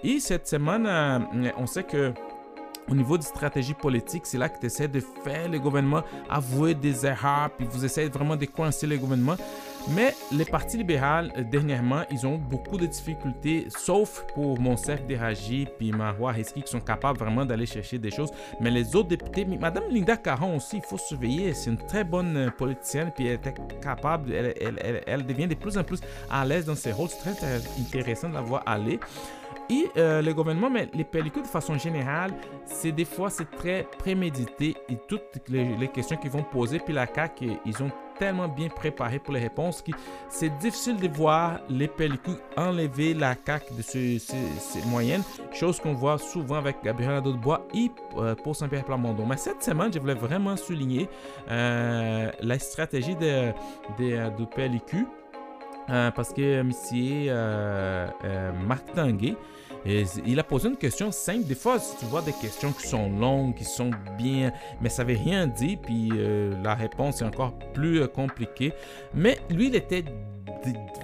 Et 0.02 0.20
cette 0.20 0.46
semaine, 0.46 0.87
euh, 0.87 1.50
on 1.57 1.66
sait 1.66 1.85
que 1.85 2.12
au 2.88 2.94
niveau 2.94 3.18
de 3.18 3.22
stratégie 3.22 3.74
politique, 3.74 4.24
c'est 4.24 4.38
là 4.38 4.48
que 4.48 4.59
tu 4.59 4.66
essaies 4.66 4.88
de 4.88 5.01
faire 5.01 5.48
le 5.48 5.59
gouvernement 5.59 6.03
avouer 6.29 6.74
des 6.74 7.05
erreurs, 7.05 7.51
puis 7.51 7.66
vous 7.70 7.85
essayez 7.85 8.09
vraiment 8.09 8.37
de 8.37 8.46
coincer 8.46 8.87
le 8.87 8.96
gouvernement. 8.96 9.37
Mais 9.94 10.14
les 10.33 10.44
partis 10.44 10.77
libéraux, 10.77 11.29
euh, 11.37 11.42
dernièrement, 11.42 12.03
ils 12.11 12.27
ont 12.27 12.37
beaucoup 12.37 12.77
de 12.77 12.87
difficultés, 12.87 13.68
sauf 13.70 14.24
pour 14.35 14.61
Monsef 14.61 15.07
Deraji 15.07 15.66
puis 15.79 15.92
Marois 15.92 16.38
Heski, 16.38 16.62
qui 16.62 16.70
sont 16.70 16.81
capables 16.81 17.18
vraiment 17.18 17.44
d'aller 17.46 17.66
chercher 17.66 17.98
des 17.98 18.11
choses. 18.11 18.31
Mais 18.61 18.70
les 18.70 18.94
autres 18.94 19.09
députés, 19.09 19.44
Madame 19.44 19.85
Linda 19.90 20.16
Caron 20.16 20.57
aussi, 20.57 20.77
il 20.77 20.83
faut 20.83 20.98
surveiller. 20.98 21.55
C'est 21.55 21.70
une 21.70 21.79
très 21.79 22.05
bonne 22.05 22.37
euh, 22.37 22.51
politicienne, 22.51 23.12
puis 23.14 23.27
elle 23.27 23.35
était 23.35 23.55
capable, 23.81 24.33
elle, 24.33 25.27
devient 25.27 25.48
de 25.48 25.55
plus 25.55 25.79
en 25.79 25.85
plus 25.85 26.01
à 26.31 26.44
l'aise 26.44 26.66
dans 26.66 26.74
ses 26.74 26.92
rôles. 26.92 27.09
C'est 27.09 27.35
très 27.35 27.62
intéressant 27.81 28.29
de 28.29 28.35
la 28.35 28.42
voir 28.42 28.62
aller. 28.66 29.01
Et 29.70 29.90
euh, 29.98 30.22
le 30.22 30.33
gouvernement, 30.33 30.70
mais 30.70 30.88
les 30.94 31.05
pellicules 31.05 31.42
de 31.42 31.46
façon 31.46 31.77
générale, 31.77 32.33
c'est 32.64 32.92
des 32.92 33.05
fois 33.05 33.29
c'est 33.29 33.51
très 33.51 33.87
prémédité 33.98 34.74
et 34.88 34.96
toutes 35.09 35.22
les, 35.48 35.88
questions 35.88 36.16
qu'ils 36.16 36.31
vont 36.31 36.42
poser, 36.42 36.79
puis 36.79 36.94
la 36.94 37.07
CAQ, 37.07 37.51
ils 37.66 37.83
ont 37.83 37.90
tellement 38.18 38.48
bien 38.48 38.68
préparé 38.68 39.18
pour 39.18 39.35
les 39.35 39.40
réponses 39.40 39.83
que 39.83 39.92
c'est 40.28 40.57
difficile 40.59 40.96
de 40.96 41.09
voir 41.09 41.61
les 41.68 41.88
pellicules 41.88 42.38
enlever 42.57 43.14
la 43.14 43.35
CAQ 43.35 43.74
de 43.74 43.83
ces, 43.83 44.20
moyennes, 44.87 45.22
chose 45.52 45.81
qu'on 45.81 45.94
voit 45.94 46.18
souvent 46.18 46.57
avec 46.57 46.76
Gabriel 46.83 47.12
Nadeau-de-Bois 47.12 47.66
et 47.74 47.90
euh, 48.16 48.35
pour 48.35 48.57
Saint-Pierre 48.57 48.85
Plamondon. 48.85 49.26
Mais 49.26 49.37
cette 49.37 49.62
semaine, 49.62 49.92
je 49.92 49.98
voulais 49.98 50.14
vraiment 50.14 50.57
souligner 50.57 51.09
euh, 51.50 52.31
la 52.40 52.59
stratégie 52.59 53.16
de, 53.16 53.52
de, 53.98 54.37
de 54.37 54.44
pellicule. 54.44 55.07
parce 55.87 56.33
que 56.33 56.61
M. 56.61 56.72
Marc 58.66 58.92
Tanguay, 58.94 59.37
il 59.86 60.38
a 60.38 60.44
posé 60.44 60.68
une 60.68 60.76
question 60.76 61.10
simple. 61.12 61.44
Des 61.44 61.54
fois, 61.54 61.78
tu 61.98 62.06
vois 62.06 62.22
des 62.22 62.32
questions 62.32 62.72
qui 62.72 62.86
sont 62.86 63.10
longues, 63.10 63.54
qui 63.54 63.64
sont 63.64 63.90
bien, 64.16 64.52
mais 64.80 64.88
ça 64.88 65.04
veut 65.04 65.16
rien 65.16 65.46
dire, 65.46 65.78
puis 65.82 66.10
euh, 66.14 66.54
la 66.62 66.74
réponse 66.74 67.22
est 67.22 67.24
encore 67.24 67.52
plus 67.72 68.02
euh, 68.02 68.06
compliquée. 68.06 68.72
Mais 69.14 69.38
lui, 69.50 69.68
il 69.68 69.74
était 69.74 70.04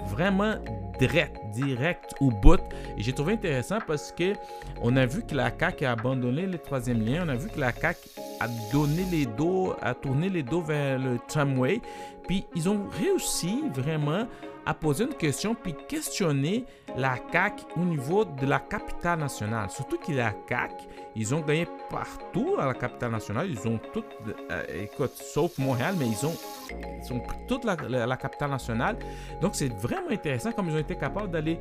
vraiment 0.09 0.55
direct, 0.99 1.37
direct 1.53 2.13
au 2.19 2.29
bout. 2.29 2.59
Et 2.97 3.03
j'ai 3.03 3.13
trouvé 3.13 3.33
intéressant 3.33 3.79
parce 3.85 4.11
que 4.11 4.33
on 4.81 4.95
a 4.95 5.05
vu 5.05 5.23
que 5.23 5.35
la 5.35 5.51
CAQ 5.57 5.85
a 5.85 5.91
abandonné 5.91 6.45
le 6.45 6.57
troisième 6.57 7.03
lien. 7.05 7.23
On 7.25 7.29
a 7.29 7.35
vu 7.35 7.49
que 7.49 7.59
la 7.59 7.71
CAQ 7.71 7.97
a 8.39 8.45
a 8.45 9.93
tourné 9.93 10.29
les 10.29 10.43
dos 10.43 10.61
vers 10.61 10.99
le 10.99 11.17
tramway. 11.27 11.81
Puis 12.27 12.45
ils 12.55 12.67
ont 12.69 12.87
réussi 12.91 13.63
vraiment 13.73 14.27
à 14.65 14.73
poser 14.73 15.05
une 15.05 15.13
question 15.13 15.55
puis 15.55 15.75
questionner 15.87 16.65
la 16.97 17.17
CAQ 17.31 17.63
au 17.77 17.81
niveau 17.81 18.25
de 18.25 18.45
la 18.45 18.59
capitale 18.59 19.19
nationale. 19.19 19.69
Surtout 19.69 19.97
que 19.97 20.11
la 20.11 20.33
CAQ, 20.47 20.73
ils 21.15 21.35
ont 21.35 21.41
gagné 21.41 21.67
partout 21.89 22.55
à 22.59 22.65
la 22.65 22.73
capitale 22.73 23.11
nationale. 23.11 23.47
Ils 23.49 23.67
ont 23.67 23.79
toutes, 23.93 24.05
euh, 24.51 24.63
écoute, 24.83 25.11
sauf 25.13 25.57
Montréal, 25.57 25.95
mais 25.97 26.07
ils 26.07 26.25
ont, 26.25 26.35
ils 26.71 27.13
ont 27.13 27.21
toute 27.47 27.63
la, 27.63 27.75
capitale 28.17 28.49
nationale. 28.49 28.97
Donc 29.41 29.55
c'est 29.55 29.73
vraiment 29.73 30.09
intéressant 30.09 30.51
comme 30.51 30.69
ils 30.69 30.75
ont 30.75 30.79
été 30.79 30.95
capables 30.95 31.31
d'aller 31.31 31.59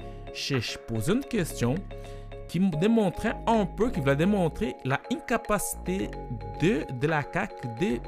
poser 0.87 1.13
une 1.13 1.25
question 1.25 1.75
qui 2.49 2.61
démontrait 2.61 3.35
un 3.47 3.67
peu, 3.67 3.91
qui 3.91 4.01
va 4.01 4.15
démontrer 4.15 4.77
la 4.85 5.01
incapacité 5.11 6.11
de, 6.61 6.85
de 6.93 7.07
la 7.07 7.23
CAQ 7.23 7.55
de 7.81 7.99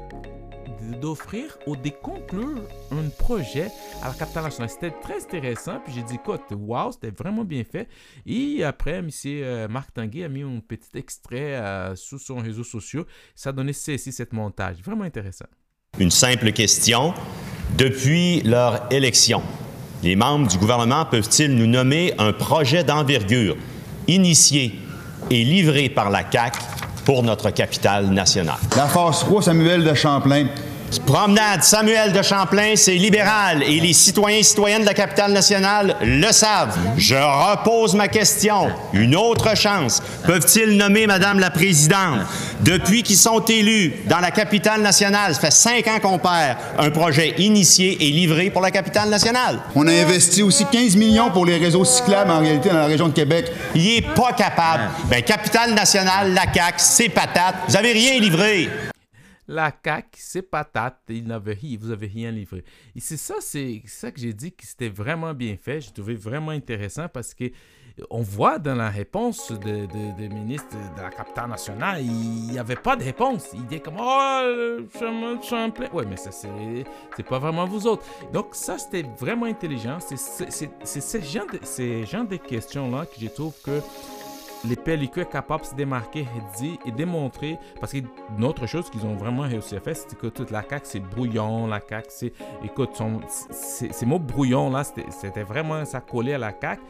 d'offrir 1.01 1.57
ou 1.65 1.75
de 1.75 1.89
conclure 1.89 2.61
un 2.91 3.09
projet 3.17 3.69
à 4.01 4.09
la 4.09 4.13
capitale 4.13 4.43
nationale. 4.43 4.69
C'était 4.69 4.93
très 5.01 5.23
intéressant. 5.23 5.79
Puis 5.83 5.93
j'ai 5.95 6.03
dit, 6.03 6.15
écoute, 6.15 6.41
wow, 6.51 6.91
c'était 6.91 7.11
vraiment 7.11 7.43
bien 7.43 7.63
fait. 7.63 7.87
Et 8.25 8.63
après, 8.63 8.95
M. 8.95 9.09
Euh, 9.25 9.67
Marc 9.67 9.93
Tanguay 9.93 10.23
a 10.23 10.29
mis 10.29 10.43
un 10.43 10.61
petit 10.65 10.97
extrait 10.97 11.55
euh, 11.55 11.95
sous 11.95 12.19
son 12.19 12.37
réseau 12.37 12.63
social. 12.63 13.03
Ça 13.35 13.49
a 13.49 13.53
donné 13.53 13.73
ceci, 13.73 14.11
cette 14.11 14.33
montage. 14.33 14.77
Vraiment 14.83 15.03
intéressant. 15.03 15.45
Une 15.99 16.11
simple 16.11 16.51
question. 16.51 17.13
Depuis 17.77 18.41
leur 18.41 18.91
élection, 18.91 19.41
les 20.03 20.15
membres 20.15 20.47
du 20.47 20.57
gouvernement 20.57 21.05
peuvent-ils 21.05 21.53
nous 21.55 21.67
nommer 21.67 22.13
un 22.17 22.33
projet 22.33 22.83
d'envergure 22.83 23.57
initié 24.07 24.79
et 25.29 25.43
livré 25.43 25.89
par 25.89 26.09
la 26.09 26.23
CAC 26.23 26.55
pour 27.03 27.23
notre 27.23 27.49
capitale 27.49 28.07
nationale? 28.07 28.59
La 28.75 28.87
force 28.87 29.21
3 29.21 29.43
Samuel 29.43 29.83
de 29.83 29.93
Champlain 29.93 30.47
Promenade 31.05 31.63
Samuel 31.63 32.11
de 32.13 32.21
Champlain, 32.21 32.73
c'est 32.75 32.95
libéral 32.95 33.63
et 33.63 33.79
les 33.79 33.93
citoyens 33.93 34.39
et 34.39 34.43
citoyennes 34.43 34.81
de 34.81 34.87
la 34.87 34.93
capitale 34.93 35.31
nationale 35.31 35.95
le 36.01 36.31
savent. 36.31 36.77
Je 36.97 37.15
repose 37.15 37.93
ma 37.93 38.07
question. 38.07 38.69
Une 38.93 39.15
autre 39.15 39.55
chance. 39.55 40.01
Peuvent-ils 40.25 40.77
nommer 40.77 41.07
Madame 41.07 41.39
la 41.39 41.49
Présidente? 41.49 42.21
Depuis 42.61 43.03
qu'ils 43.03 43.17
sont 43.17 43.39
élus 43.45 43.93
dans 44.05 44.19
la 44.19 44.31
capitale 44.31 44.81
nationale, 44.81 45.33
ça 45.33 45.41
fait 45.41 45.51
cinq 45.51 45.87
ans 45.87 45.99
qu'on 46.01 46.19
perd 46.19 46.57
un 46.77 46.89
projet 46.89 47.35
initié 47.37 47.97
et 48.01 48.11
livré 48.11 48.49
pour 48.49 48.61
la 48.61 48.71
capitale 48.71 49.09
nationale. 49.09 49.59
On 49.75 49.87
a 49.87 49.91
investi 49.91 50.41
aussi 50.41 50.65
15 50.65 50.95
millions 50.95 51.31
pour 51.31 51.45
les 51.45 51.57
réseaux 51.57 51.85
cyclables 51.85 52.31
en 52.31 52.39
réalité 52.39 52.69
dans 52.69 52.75
la 52.75 52.85
région 52.85 53.07
de 53.07 53.13
Québec. 53.13 53.51
Il 53.75 53.87
est 53.87 54.13
pas 54.15 54.33
capable. 54.33 54.83
Ben, 55.09 55.21
capitale 55.21 55.73
nationale, 55.73 56.33
la 56.33 56.51
CAQ, 56.51 56.75
c'est 56.77 57.09
patate. 57.09 57.55
Vous 57.67 57.75
avez 57.75 57.91
rien 57.91 58.19
livré 58.19 58.69
la 59.47 59.71
CAQ, 59.83 60.09
c'est 60.13 60.41
patate, 60.41 60.99
il 61.09 61.25
n'avait 61.25 61.53
rien, 61.53 61.77
vous 61.79 61.91
avez 61.91 62.07
rien 62.07 62.31
livré. 62.31 62.63
Et 62.95 62.99
c'est 62.99 63.17
ça, 63.17 63.35
c'est 63.39 63.81
ça 63.85 64.11
que 64.11 64.19
j'ai 64.19 64.33
dit 64.33 64.51
que 64.51 64.65
c'était 64.65 64.89
vraiment 64.89 65.33
bien 65.33 65.55
fait. 65.55 65.81
J'ai 65.81 65.91
trouvé 65.91 66.15
vraiment 66.15 66.51
intéressant 66.51 67.07
parce 67.07 67.33
que 67.33 67.45
on 68.11 68.21
voit 68.21 68.59
dans 68.59 68.75
la 68.75 68.89
réponse 68.89 69.51
des 69.51 69.87
de, 69.87 70.33
ministres 70.33 70.75
de 70.95 71.01
la 71.01 71.09
capitale 71.09 71.49
nationale, 71.49 72.01
il 72.01 72.51
n'y 72.51 72.59
avait 72.59 72.75
pas 72.75 72.95
de 72.95 73.03
réponse. 73.03 73.47
Il 73.53 73.65
dit 73.65 73.81
comme 73.81 73.95
Oh, 73.99 74.41
chemin 74.99 75.35
de 75.35 75.43
Champlain. 75.43 75.87
Ouais, 75.91 76.05
mais 76.05 76.17
ça, 76.17 76.31
c'est 76.31 77.23
pas 77.23 77.39
vraiment 77.39 77.65
vous 77.65 77.87
autres. 77.87 78.05
Donc, 78.31 78.49
ça, 78.53 78.77
c'était 78.77 79.03
vraiment 79.19 79.45
intelligent. 79.47 79.97
C'est 79.99 80.17
ce 80.17 81.21
genre 81.21 81.47
ces 81.63 82.01
de 82.03 82.35
questions-là 82.37 83.05
que 83.05 83.19
je 83.19 83.27
trouve 83.27 83.53
que 83.63 83.81
les 84.67 84.75
pellicules 84.75 85.25
capables 85.25 85.63
de 85.63 85.67
se 85.67 85.75
démarquer 85.75 86.27
et, 86.85 86.91
démontrer. 86.91 87.57
Parce 87.79 87.91
qu'une 87.91 88.43
autre 88.43 88.65
chose 88.67 88.89
qu'ils 88.89 89.05
ont 89.05 89.15
vraiment 89.15 89.43
réussi 89.43 89.75
à 89.75 89.79
faire, 89.79 89.95
c'est 89.95 90.17
que 90.17 90.27
toute 90.27 90.51
la 90.51 90.63
CAQ, 90.67 90.85
c'est 90.85 90.99
brouillon. 90.99 91.67
La 91.67 91.79
CAQ, 91.79 92.07
c'est. 92.09 92.33
Écoute, 92.63 93.01
ces 93.51 94.05
mots 94.05 94.19
brouillon, 94.19 94.69
là, 94.69 94.83
c'était 94.83 95.43
vraiment. 95.43 95.85
Ça 95.85 96.01
collait 96.01 96.33
à 96.33 96.37
la 96.37 96.53
CAQ. 96.59 96.81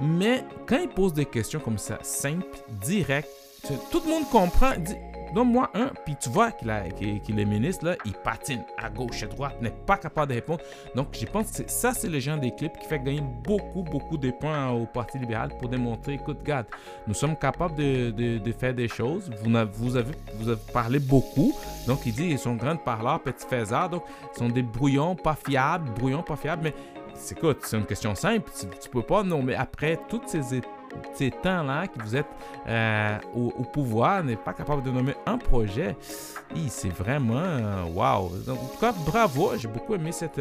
Mais 0.00 0.44
quand 0.66 0.78
ils 0.78 0.88
posent 0.88 1.14
des 1.14 1.26
questions 1.26 1.60
comme 1.60 1.78
ça, 1.78 1.98
simples, 2.02 2.58
directes, 2.80 3.28
tout 3.90 4.00
le 4.04 4.10
monde 4.10 4.28
comprend. 4.30 4.72
Donne-moi 5.34 5.70
un, 5.74 5.90
puis 6.04 6.16
tu 6.16 6.30
vois 6.30 6.50
qu'il 6.52 6.70
est 6.70 7.44
ministre, 7.44 7.86
là, 7.86 7.96
il 8.04 8.12
patine 8.12 8.62
à 8.76 8.88
gauche, 8.88 9.22
à 9.22 9.26
droite, 9.26 9.60
n'est 9.60 9.70
pas 9.70 9.96
capable 9.96 10.28
de 10.30 10.36
répondre. 10.36 10.60
Donc, 10.94 11.08
je 11.12 11.26
pense 11.26 11.52
que 11.52 11.70
ça, 11.70 11.92
c'est 11.92 12.08
le 12.08 12.18
genre 12.18 12.38
des 12.38 12.54
clips 12.54 12.78
qui 12.78 12.86
fait 12.86 12.98
gagner 12.98 13.22
beaucoup, 13.44 13.82
beaucoup 13.82 14.16
de 14.16 14.30
points 14.30 14.70
au 14.70 14.86
Parti 14.86 15.18
libéral 15.18 15.50
pour 15.58 15.68
démontrer, 15.68 16.14
écoute, 16.14 16.38
regarde, 16.40 16.66
nous 17.06 17.14
sommes 17.14 17.36
capables 17.36 17.74
de, 17.76 18.52
faire 18.58 18.74
des 18.74 18.88
choses. 18.88 19.30
Vous, 19.42 19.96
avez, 19.96 20.12
parlé 20.72 20.98
beaucoup. 20.98 21.54
Donc, 21.86 22.06
il 22.06 22.12
dit, 22.12 22.28
ils 22.30 22.38
sont 22.38 22.54
grands 22.54 22.76
parleurs, 22.76 23.20
petits 23.20 23.46
faiseurs. 23.46 23.88
Donc, 23.88 24.02
ils 24.34 24.38
sont 24.38 24.48
des 24.48 24.62
brouillons 24.62 25.14
pas 25.14 25.34
fiables, 25.34 25.90
brouillons 25.92 26.22
pas 26.22 26.36
fiables, 26.36 26.62
mais 26.64 26.74
écoute, 27.30 27.58
c'est 27.62 27.76
une 27.76 27.86
question 27.86 28.14
simple. 28.14 28.50
Tu, 28.58 28.66
tu 28.80 28.88
peux 28.88 29.02
pas, 29.02 29.22
non, 29.22 29.42
mais 29.42 29.54
après 29.54 29.98
toutes 30.08 30.28
ces 30.28 30.54
ces 31.14 31.30
temps-là 31.30 31.86
que 31.86 32.00
vous 32.02 32.16
êtes 32.16 32.28
euh, 32.66 33.18
au, 33.34 33.64
pouvoir, 33.64 34.22
n'est 34.22 34.36
pas 34.36 34.52
capable 34.52 34.82
de 34.82 34.90
nommer 34.90 35.14
un 35.26 35.38
projet, 35.38 35.96
c'est 36.68 36.92
vraiment 36.92 37.86
waouh. 37.94 38.28
Wow. 38.28 38.52
En 38.52 38.56
tout 38.56 38.78
cas, 38.80 38.92
bravo. 39.06 39.52
J'ai 39.56 39.68
beaucoup 39.68 39.94
aimé 39.94 40.12
cette, 40.12 40.40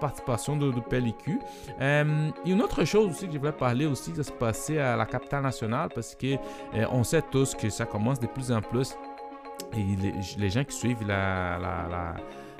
participation 0.00 0.56
de, 0.56 0.70
de 0.72 0.80
Pellicu. 0.80 1.40
Euh, 1.80 2.30
une 2.44 2.62
autre 2.62 2.84
chose 2.84 3.10
aussi 3.10 3.26
que 3.26 3.32
je 3.32 3.38
voulais 3.38 3.52
parler 3.52 3.86
aussi, 3.86 4.14
ça 4.14 4.22
se 4.22 4.32
passait 4.32 4.78
à 4.78 4.96
la 4.96 5.06
capitale 5.06 5.42
nationale 5.42 5.88
parce 5.94 6.14
que 6.14 6.34
euh, 6.34 6.86
on 6.90 7.04
sait 7.04 7.22
tous 7.30 7.54
que 7.54 7.68
ça 7.70 7.86
commence 7.86 8.20
de 8.20 8.26
plus 8.26 8.50
en 8.52 8.60
plus 8.60 8.96
les, 10.38 10.50
gens 10.50 10.64
qui 10.64 10.76
suivent 10.76 11.06
la 11.06 12.16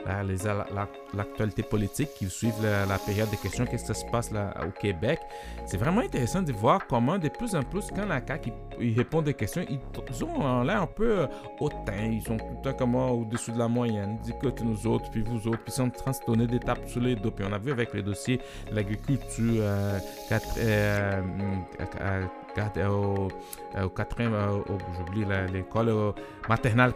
l'actualité 0.06 1.62
politique, 1.62 2.10
qui 2.16 2.28
suivent 2.28 2.62
la, 2.62 2.98
période 2.98 3.30
de 3.30 3.36
questions, 3.36 3.64
qu'est-ce 3.64 3.92
qui 3.92 4.00
se 4.00 4.06
passe 4.06 4.30
là, 4.30 4.54
au 4.66 4.70
Québec. 4.70 5.18
C'est 5.66 5.76
vraiment 5.76 6.00
intéressant 6.00 6.42
de 6.42 6.52
voir 6.52 6.86
comment 6.86 7.18
de 7.18 7.28
plus 7.28 7.54
en 7.54 7.62
plus, 7.62 7.88
quand 7.94 8.06
la 8.06 8.24
CAQ 8.26 8.52
ils, 8.80 8.96
répondent 8.96 9.24
des 9.24 9.34
questions, 9.34 9.64
ils, 9.68 10.24
ont 10.24 10.62
l'air 10.62 10.82
un 10.82 10.86
peu 10.86 11.20
euh, 11.20 11.26
hautain, 11.60 12.10
ils 12.10 12.22
sont 12.22 12.36
tout 12.36 12.44
le 12.56 12.62
temps 12.62 12.76
comme 12.76 12.94
au-dessus 12.94 13.52
de 13.52 13.58
la 13.58 13.68
moyenne. 13.68 14.18
Ils 14.20 14.32
disent 14.32 14.34
que 14.40 14.62
nous 14.62 14.86
autres, 14.86 15.10
puis 15.10 15.22
vous 15.22 15.48
autres, 15.48 15.62
puis 15.62 15.72
ils 15.72 15.72
sont 15.72 15.84
en 15.84 15.90
train 15.90 16.12
de 16.12 16.26
donner 16.26 16.46
des 16.46 16.58
tapes 16.58 16.88
sur 16.88 17.00
les 17.00 17.16
dos. 17.16 17.30
Puis 17.30 17.44
on 17.48 17.52
a 17.52 17.58
vu 17.58 17.72
avec 17.72 17.92
le 17.94 18.02
dossier 18.02 18.40
l'agriculture, 18.70 19.62
euh, 19.62 19.98
euh, 20.58 21.22
euh 22.00 22.26
au, 22.88 23.28
au 23.82 23.88
quatrième, 23.88 24.34
j'oublie 24.96 25.24
l'école 25.52 25.92
maternelle, 26.48 26.92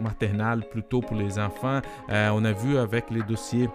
maternelle 0.00 0.64
plutôt 0.70 1.00
pour 1.00 1.16
les 1.16 1.38
enfants. 1.38 1.80
on 2.08 2.44
a 2.44 2.52
vu 2.52 2.76
avec 2.78 3.10
les 3.10 3.22
dossiers 3.22 3.68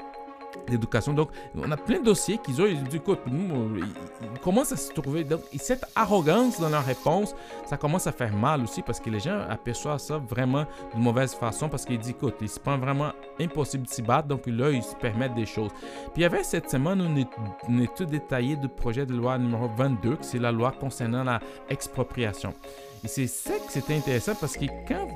d'éducation. 0.67 1.13
Donc, 1.13 1.29
on 1.55 1.71
a 1.71 1.77
plein 1.77 1.99
de 1.99 2.05
dossiers 2.05 2.37
qu'ils 2.37 2.61
ont. 2.61 2.65
Ils 2.65 2.81
disent, 2.83 2.95
écoute, 2.95 3.19
nous, 3.27 3.77
ils 3.77 4.39
commencent 4.41 4.71
à 4.71 4.77
se 4.77 4.91
trouver. 4.91 5.23
Donc, 5.23 5.41
cette 5.57 5.85
arrogance 5.95 6.59
dans 6.59 6.69
leur 6.69 6.85
réponse, 6.85 7.35
ça 7.65 7.77
commence 7.77 8.07
à 8.07 8.11
faire 8.11 8.33
mal 8.33 8.63
aussi 8.63 8.81
parce 8.81 8.99
que 8.99 9.09
les 9.09 9.19
gens 9.19 9.41
aperçoivent 9.49 9.99
ça 9.99 10.17
vraiment 10.17 10.65
de 10.93 10.99
mauvaise 10.99 11.33
façon 11.33 11.69
parce 11.69 11.85
qu'ils 11.85 11.99
disent, 11.99 12.11
écoute, 12.11 12.35
ils 12.41 12.49
se 12.49 12.59
prennent 12.59 12.81
vraiment 12.81 13.11
impossible 13.39 13.85
de 13.85 13.89
s'y 13.89 14.01
battre. 14.01 14.27
Donc, 14.27 14.45
là, 14.47 14.71
ils 14.71 14.83
se 14.83 14.95
permettent 14.95 15.35
des 15.35 15.45
choses. 15.45 15.71
Puis, 16.13 16.17
il 16.17 16.21
y 16.21 16.25
avait 16.25 16.43
cette 16.43 16.69
semaine 16.69 17.01
une, 17.01 17.25
une 17.69 17.81
étude 17.81 18.09
détaillée 18.09 18.55
du 18.55 18.67
projet 18.67 19.05
de 19.05 19.13
loi 19.13 19.37
numéro 19.37 19.67
22, 19.77 20.17
c'est 20.21 20.39
la 20.39 20.51
loi 20.51 20.71
concernant 20.71 21.23
la 21.23 21.39
expropriation. 21.69 22.53
Et 23.03 23.07
c'est 23.07 23.27
ça 23.27 23.53
que 23.53 23.71
c'était 23.71 23.95
intéressant 23.95 24.33
parce 24.39 24.57
que 24.57 24.65
quand 24.87 25.07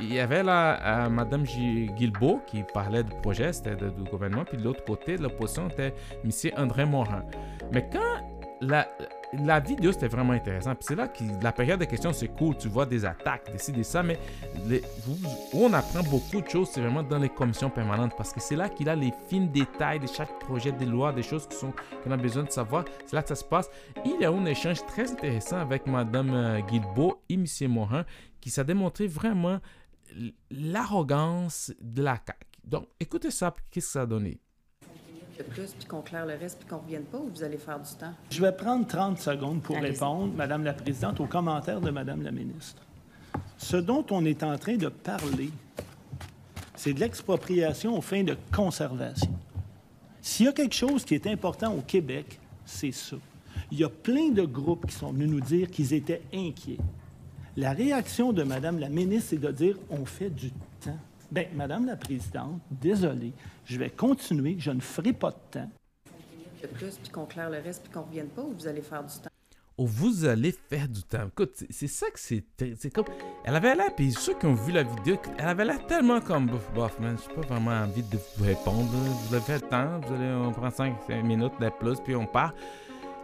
il 0.00 0.12
y 0.12 0.18
avait 0.18 0.42
là 0.42 1.08
Madame 1.08 1.44
Guilbeault 1.44 2.40
qui 2.46 2.62
parlait 2.74 3.02
du 3.04 3.14
projet, 3.22 3.52
c'était 3.52 3.76
du 3.76 4.04
gouvernement, 4.10 4.44
puis 4.44 4.58
de 4.58 4.64
l'autre 4.64 4.84
côté 4.84 5.16
de 5.16 5.22
l'opposition 5.22 5.68
était 5.68 5.94
M. 6.24 6.30
André 6.56 6.84
Morin. 6.84 7.24
Mais 7.72 7.88
quand 7.90 8.39
la, 8.60 9.60
vidéo, 9.60 9.92
c'était 9.92 10.08
vraiment 10.08 10.32
intéressant. 10.32 10.74
Puis 10.74 10.84
c'est 10.88 10.94
là 10.94 11.08
que 11.08 11.22
la 11.42 11.52
période 11.52 11.80
de 11.80 11.84
questions, 11.84 12.12
c'est 12.12 12.28
cool. 12.28 12.56
Tu 12.56 12.68
vois 12.68 12.86
des 12.86 13.04
attaques, 13.04 13.50
des 13.72 13.82
ça. 13.82 14.02
Mais 14.02 14.18
on 15.54 15.72
apprend 15.72 16.02
beaucoup 16.02 16.40
de 16.40 16.48
choses, 16.48 16.68
c'est 16.70 16.80
vraiment 16.80 17.02
dans 17.02 17.18
les 17.18 17.28
commissions 17.28 17.70
permanentes. 17.70 18.16
Parce 18.16 18.32
que 18.32 18.40
c'est 18.40 18.56
là 18.56 18.68
qu'il 18.68 18.88
a 18.88 18.96
les 18.96 19.12
fines 19.28 19.50
détails 19.50 20.00
de 20.00 20.06
chaque 20.06 20.38
projet 20.40 20.72
de 20.72 20.84
loi, 20.84 21.12
des 21.12 21.22
choses 21.22 21.48
qu'on 21.48 22.10
a 22.10 22.16
besoin 22.16 22.44
de 22.44 22.50
savoir. 22.50 22.84
C'est 23.06 23.16
là 23.16 23.22
que 23.22 23.28
ça 23.28 23.34
se 23.34 23.44
passe. 23.44 23.70
Il 24.04 24.20
y 24.20 24.24
a 24.24 24.30
un 24.30 24.44
échange 24.46 24.84
très 24.86 25.10
intéressant 25.10 25.58
avec 25.58 25.86
Mme 25.86 26.34
euh, 26.34 26.60
Guilbeault 26.60 27.22
et 27.28 27.34
M. 27.34 27.46
Morin 27.68 28.04
qui 28.40 28.50
s'est 28.50 28.64
démontré 28.64 29.06
vraiment 29.06 29.60
l'arrogance 30.50 31.72
de 31.80 32.02
la 32.02 32.14
CAQ. 32.14 32.46
Donc, 32.64 32.88
écoutez 32.98 33.30
ça, 33.30 33.54
qu'est-ce 33.70 33.86
que 33.86 33.92
ça 33.92 34.02
a 34.02 34.06
donné? 34.06 34.40
Plus, 35.42 35.72
puis 35.72 35.86
qu'on 35.86 36.02
claire 36.02 36.26
le 36.26 36.34
reste, 36.34 36.58
puis 36.58 36.68
qu'on 36.68 36.76
ne 36.76 36.82
revienne 36.82 37.04
pas, 37.04 37.18
ou 37.18 37.30
vous 37.34 37.42
allez 37.42 37.58
faire 37.58 37.78
du 37.78 37.92
temps? 37.94 38.12
Je 38.30 38.40
vais 38.40 38.52
prendre 38.52 38.86
30 38.86 39.18
secondes 39.18 39.62
pour 39.62 39.76
répondre, 39.76 40.32
Madame 40.34 40.64
la 40.64 40.72
Présidente, 40.72 41.20
aux 41.20 41.26
commentaires 41.26 41.80
de 41.80 41.90
Madame 41.90 42.22
la 42.22 42.30
Ministre. 42.30 42.82
Ce 43.58 43.76
dont 43.76 44.04
on 44.10 44.24
est 44.24 44.42
en 44.42 44.56
train 44.58 44.76
de 44.76 44.88
parler, 44.88 45.50
c'est 46.74 46.94
de 46.94 47.00
l'expropriation 47.00 47.96
aux 47.96 48.00
fins 48.00 48.24
de 48.24 48.36
conservation. 48.52 49.32
S'il 50.22 50.46
y 50.46 50.48
a 50.48 50.52
quelque 50.52 50.74
chose 50.74 51.04
qui 51.04 51.14
est 51.14 51.26
important 51.26 51.72
au 51.74 51.80
Québec, 51.80 52.38
c'est 52.64 52.92
ça. 52.92 53.16
Il 53.70 53.78
y 53.78 53.84
a 53.84 53.88
plein 53.88 54.30
de 54.30 54.42
groupes 54.42 54.86
qui 54.86 54.94
sont 54.94 55.12
venus 55.12 55.28
nous 55.28 55.40
dire 55.40 55.70
qu'ils 55.70 55.92
étaient 55.92 56.22
inquiets. 56.32 56.78
La 57.56 57.72
réaction 57.72 58.32
de 58.32 58.42
Madame 58.42 58.78
la 58.78 58.88
ministre, 58.88 59.30
c'est 59.30 59.40
de 59.40 59.50
dire 59.50 59.76
on 59.90 60.04
fait 60.04 60.30
du 60.30 60.50
temps. 60.80 60.98
Bien, 61.30 61.44
Madame 61.54 61.86
la 61.86 61.96
Présidente, 61.96 62.60
désolée, 62.70 63.32
je 63.64 63.78
vais 63.78 63.90
continuer, 63.90 64.56
je 64.58 64.72
ne 64.72 64.80
ferai 64.80 65.12
pas 65.12 65.30
de 65.30 65.36
temps. 65.52 65.70
plus, 66.74 66.96
puis 66.96 67.10
qu'on 67.10 67.24
claire 67.24 67.50
le 67.50 67.58
reste, 67.58 67.84
puis 67.84 67.92
qu'on 67.92 68.00
ne 68.00 68.06
revienne 68.06 68.28
pas, 68.28 68.42
ou 68.42 68.52
vous 68.52 68.66
allez 68.66 68.80
faire 68.82 69.04
du 69.04 69.14
temps? 69.14 69.30
Ou 69.78 69.86
vous 69.86 70.24
allez 70.24 70.50
faire 70.50 70.88
du 70.88 71.04
temps. 71.04 71.28
Écoute, 71.28 71.64
c'est 71.70 71.86
ça 71.86 72.10
que 72.10 72.18
c'est. 72.18 72.44
C'est 72.76 72.90
comme. 72.92 73.06
Elle 73.44 73.54
avait 73.54 73.76
l'air, 73.76 73.94
puis 73.94 74.10
ceux 74.10 74.34
qui 74.34 74.44
ont 74.44 74.54
vu 74.54 74.72
la 74.72 74.82
vidéo, 74.82 75.16
elle 75.38 75.46
avait 75.46 75.64
l'air 75.64 75.86
tellement 75.86 76.20
comme 76.20 76.48
bof, 76.48 76.68
bof, 76.74 76.98
man. 76.98 77.16
J'ai 77.16 77.34
pas 77.34 77.46
vraiment 77.46 77.70
envie 77.70 78.02
de 78.02 78.18
vous 78.36 78.44
répondre. 78.44 78.90
Vous 78.90 79.34
avez 79.34 79.44
fait 79.44 79.62
le 79.62 79.68
temps, 79.68 80.00
vous 80.00 80.14
allez, 80.14 80.32
on 80.32 80.50
prend 80.50 80.70
5, 80.70 81.08
minutes 81.22 81.58
de 81.60 81.70
plus, 81.78 82.00
puis 82.00 82.16
on 82.16 82.26
part. 82.26 82.52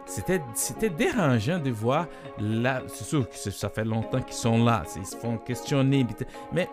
C'était, 0.05 0.41
c'était 0.55 0.89
dérangeant 0.89 1.59
de 1.59 1.69
voir 1.69 2.07
là. 2.39 2.81
C'est 2.87 3.03
sûr 3.03 3.29
que 3.29 3.35
ça 3.35 3.69
fait 3.69 3.83
longtemps 3.83 4.21
qu'ils 4.21 4.33
sont 4.33 4.63
là. 4.63 4.83
Ils 4.95 5.05
se 5.05 5.17
font 5.17 5.37
questionner. 5.37 6.07
Mais 6.53 6.69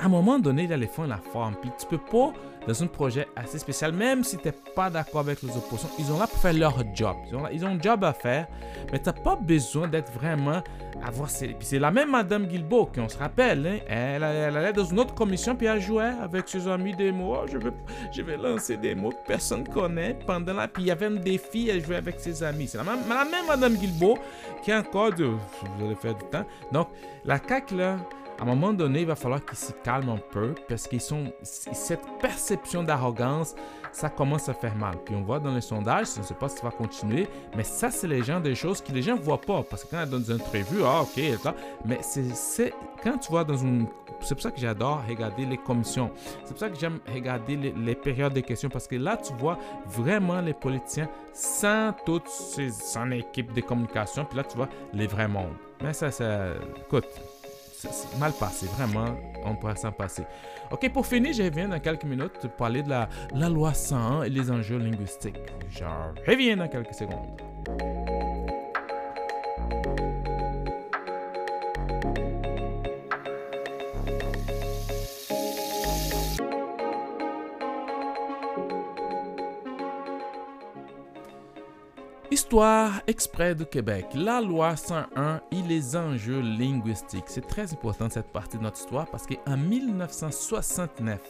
à 0.00 0.06
un 0.06 0.08
moment 0.08 0.38
donné, 0.38 0.66
les 0.66 0.86
font 0.86 1.04
la 1.04 1.18
forme. 1.18 1.54
Puis 1.60 1.70
tu 1.78 1.86
peux 1.86 1.98
pas, 1.98 2.32
dans 2.66 2.82
un 2.82 2.86
projet 2.86 3.28
assez 3.36 3.58
spécial, 3.58 3.92
même 3.92 4.24
si 4.24 4.38
tu 4.38 4.48
n'es 4.48 4.54
pas 4.74 4.88
d'accord 4.88 5.20
avec 5.20 5.42
les 5.42 5.50
oppositions, 5.50 5.90
ils 5.98 6.10
ont 6.10 6.18
là 6.18 6.26
pour 6.26 6.38
faire 6.38 6.54
leur 6.54 6.82
job. 6.94 7.16
Ils 7.52 7.64
ont, 7.64 7.68
un 7.68 7.80
job 7.80 8.02
à 8.04 8.12
faire, 8.12 8.46
mais 8.90 8.98
tu 8.98 9.06
n'as 9.06 9.12
pas 9.12 9.36
besoin 9.36 9.88
d'être 9.88 10.10
vraiment 10.12 10.62
à 11.04 11.10
voir. 11.10 11.28
Puis 11.28 11.54
c'est 11.60 11.78
la 11.78 11.90
même 11.90 12.10
Madame 12.10 12.46
Guilbeault, 12.46 12.86
qu'on 12.94 13.08
se 13.08 13.18
rappelle, 13.18 13.66
hein, 13.66 13.78
elle, 13.88 14.22
elle, 14.22 14.56
allait 14.56 14.72
dans 14.72 14.84
une 14.84 15.00
autre 15.00 15.14
commission, 15.14 15.54
puis 15.54 15.66
elle 15.66 15.80
jouait 15.80 16.12
avec 16.22 16.48
ses 16.48 16.66
amis 16.66 16.94
des 16.94 17.12
mots. 17.12 17.36
Oh, 17.42 17.46
je, 17.46 17.58
vais, 17.58 17.72
je 18.10 18.22
vais 18.22 18.38
lancer 18.38 18.78
des 18.78 18.94
mots 18.94 19.10
que 19.10 19.26
personne 19.26 19.64
ne 19.64 19.68
connaît. 19.68 20.18
Pendant 20.26 20.54
là, 20.54 20.66
puis 20.66 20.84
il 20.84 20.86
y 20.86 20.90
avait 20.90 21.06
un 21.06 21.10
défi, 21.16 21.68
elle 21.68 21.84
jouait 21.84 21.96
avec 21.96 22.18
ses 22.20 22.42
amis. 22.42 22.68
C'est 22.68 22.78
la 22.78 22.84
même, 22.84 23.00
la 23.06 23.24
même 23.24 23.46
Madame 23.46 23.74
Guilbeault 23.74 24.18
qui 24.62 24.72
a 24.72 24.80
encore 24.80 25.12
de. 25.12 25.24
Vous 25.24 25.84
allez 25.84 25.94
faire 25.94 26.14
du 26.14 26.24
temps. 26.26 26.44
Donc, 26.72 26.88
la 27.24 27.38
CAQ, 27.38 27.76
là 27.76 27.96
à 28.40 28.42
un 28.42 28.46
moment 28.46 28.72
donné, 28.72 29.00
il 29.00 29.06
va 29.06 29.16
falloir 29.16 29.44
qu'ils 29.44 29.58
se 29.58 29.72
calment 29.84 30.14
un 30.14 30.20
peu 30.30 30.54
parce 30.66 30.88
qu'ils 30.88 31.02
sont 31.02 31.30
cette 31.42 32.00
perception 32.22 32.82
d'arrogance, 32.82 33.54
ça 33.92 34.08
commence 34.08 34.48
à 34.48 34.54
faire 34.54 34.74
mal. 34.76 34.96
Puis 35.04 35.14
on 35.14 35.22
voit 35.22 35.38
dans 35.38 35.54
les 35.54 35.60
sondages, 35.60 36.14
je 36.14 36.20
ne 36.20 36.24
sais 36.24 36.34
pas 36.34 36.48
si 36.48 36.56
ça 36.56 36.62
va 36.62 36.70
continuer, 36.70 37.28
mais 37.54 37.64
ça, 37.64 37.90
c'est 37.90 38.08
les 38.08 38.22
gens 38.22 38.40
des 38.40 38.54
choses 38.54 38.80
que 38.80 38.92
les 38.92 39.02
gens 39.02 39.16
ne 39.16 39.20
voient 39.20 39.40
pas 39.40 39.62
parce 39.62 39.84
que 39.84 39.90
quand 39.90 40.06
dans 40.06 40.22
une 40.22 40.40
entrevue, 40.40 40.80
ah 40.84 41.02
ok, 41.02 41.22
mais 41.84 41.98
c'est 42.00 42.72
quand 43.02 43.18
tu 43.18 43.30
vois 43.30 43.44
dans 43.44 43.56
une 43.56 43.86
c'est 44.22 44.34
pour 44.34 44.42
ça 44.42 44.50
que 44.50 44.60
j'adore 44.60 45.02
regarder 45.08 45.46
les 45.46 45.56
commissions. 45.56 46.10
C'est 46.44 46.50
pour 46.50 46.58
ça 46.58 46.68
que 46.68 46.78
j'aime 46.78 47.00
regarder 47.10 47.56
les, 47.56 47.94
périodes 47.94 48.34
de 48.34 48.40
questions 48.40 48.68
parce 48.68 48.86
que 48.86 48.96
là, 48.96 49.16
tu 49.16 49.32
vois 49.34 49.58
vraiment 49.86 50.42
les 50.42 50.52
politiciens 50.52 51.08
sans 51.32 51.94
toute 52.04 52.28
son 52.28 53.10
équipe 53.12 53.54
de 53.54 53.62
communication. 53.62 54.26
Puis 54.26 54.36
là, 54.36 54.44
tu 54.44 54.56
vois 54.56 54.68
les 54.92 55.06
vrais 55.06 55.28
mondes. 55.28 55.54
Mais 55.82 55.94
ça, 55.94 56.10
ça, 56.10 56.48
écoute, 56.86 57.06
mal 58.18 58.32
passé, 58.32 58.66
vraiment, 58.66 59.16
on 59.44 59.54
pourrait 59.54 59.76
s'en 59.76 59.92
passer. 59.92 60.24
Ok, 60.70 60.90
pour 60.92 61.06
finir, 61.06 61.32
je 61.32 61.42
reviens 61.42 61.68
dans 61.68 61.80
quelques 61.80 62.04
minutes 62.04 62.38
pour 62.40 62.50
parler 62.50 62.82
de 62.82 62.90
la, 62.90 63.08
la 63.34 63.48
loi 63.48 63.74
101 63.74 64.22
et 64.24 64.30
les 64.30 64.50
enjeux 64.50 64.78
linguistiques. 64.78 65.38
Je 65.70 65.84
reviens 66.26 66.56
dans 66.56 66.68
quelques 66.68 66.94
secondes. 66.94 67.40
Histoire 82.50 83.00
exprès 83.06 83.54
du 83.54 83.64
Québec, 83.64 84.06
la 84.12 84.40
loi 84.40 84.74
101 84.74 85.40
et 85.52 85.62
les 85.68 85.94
enjeux 85.94 86.40
linguistiques. 86.40 87.26
C'est 87.28 87.46
très 87.46 87.72
important 87.72 88.10
cette 88.10 88.32
partie 88.32 88.58
de 88.58 88.64
notre 88.64 88.80
histoire 88.80 89.06
parce 89.08 89.24
qu'en 89.24 89.56
1969, 89.56 91.20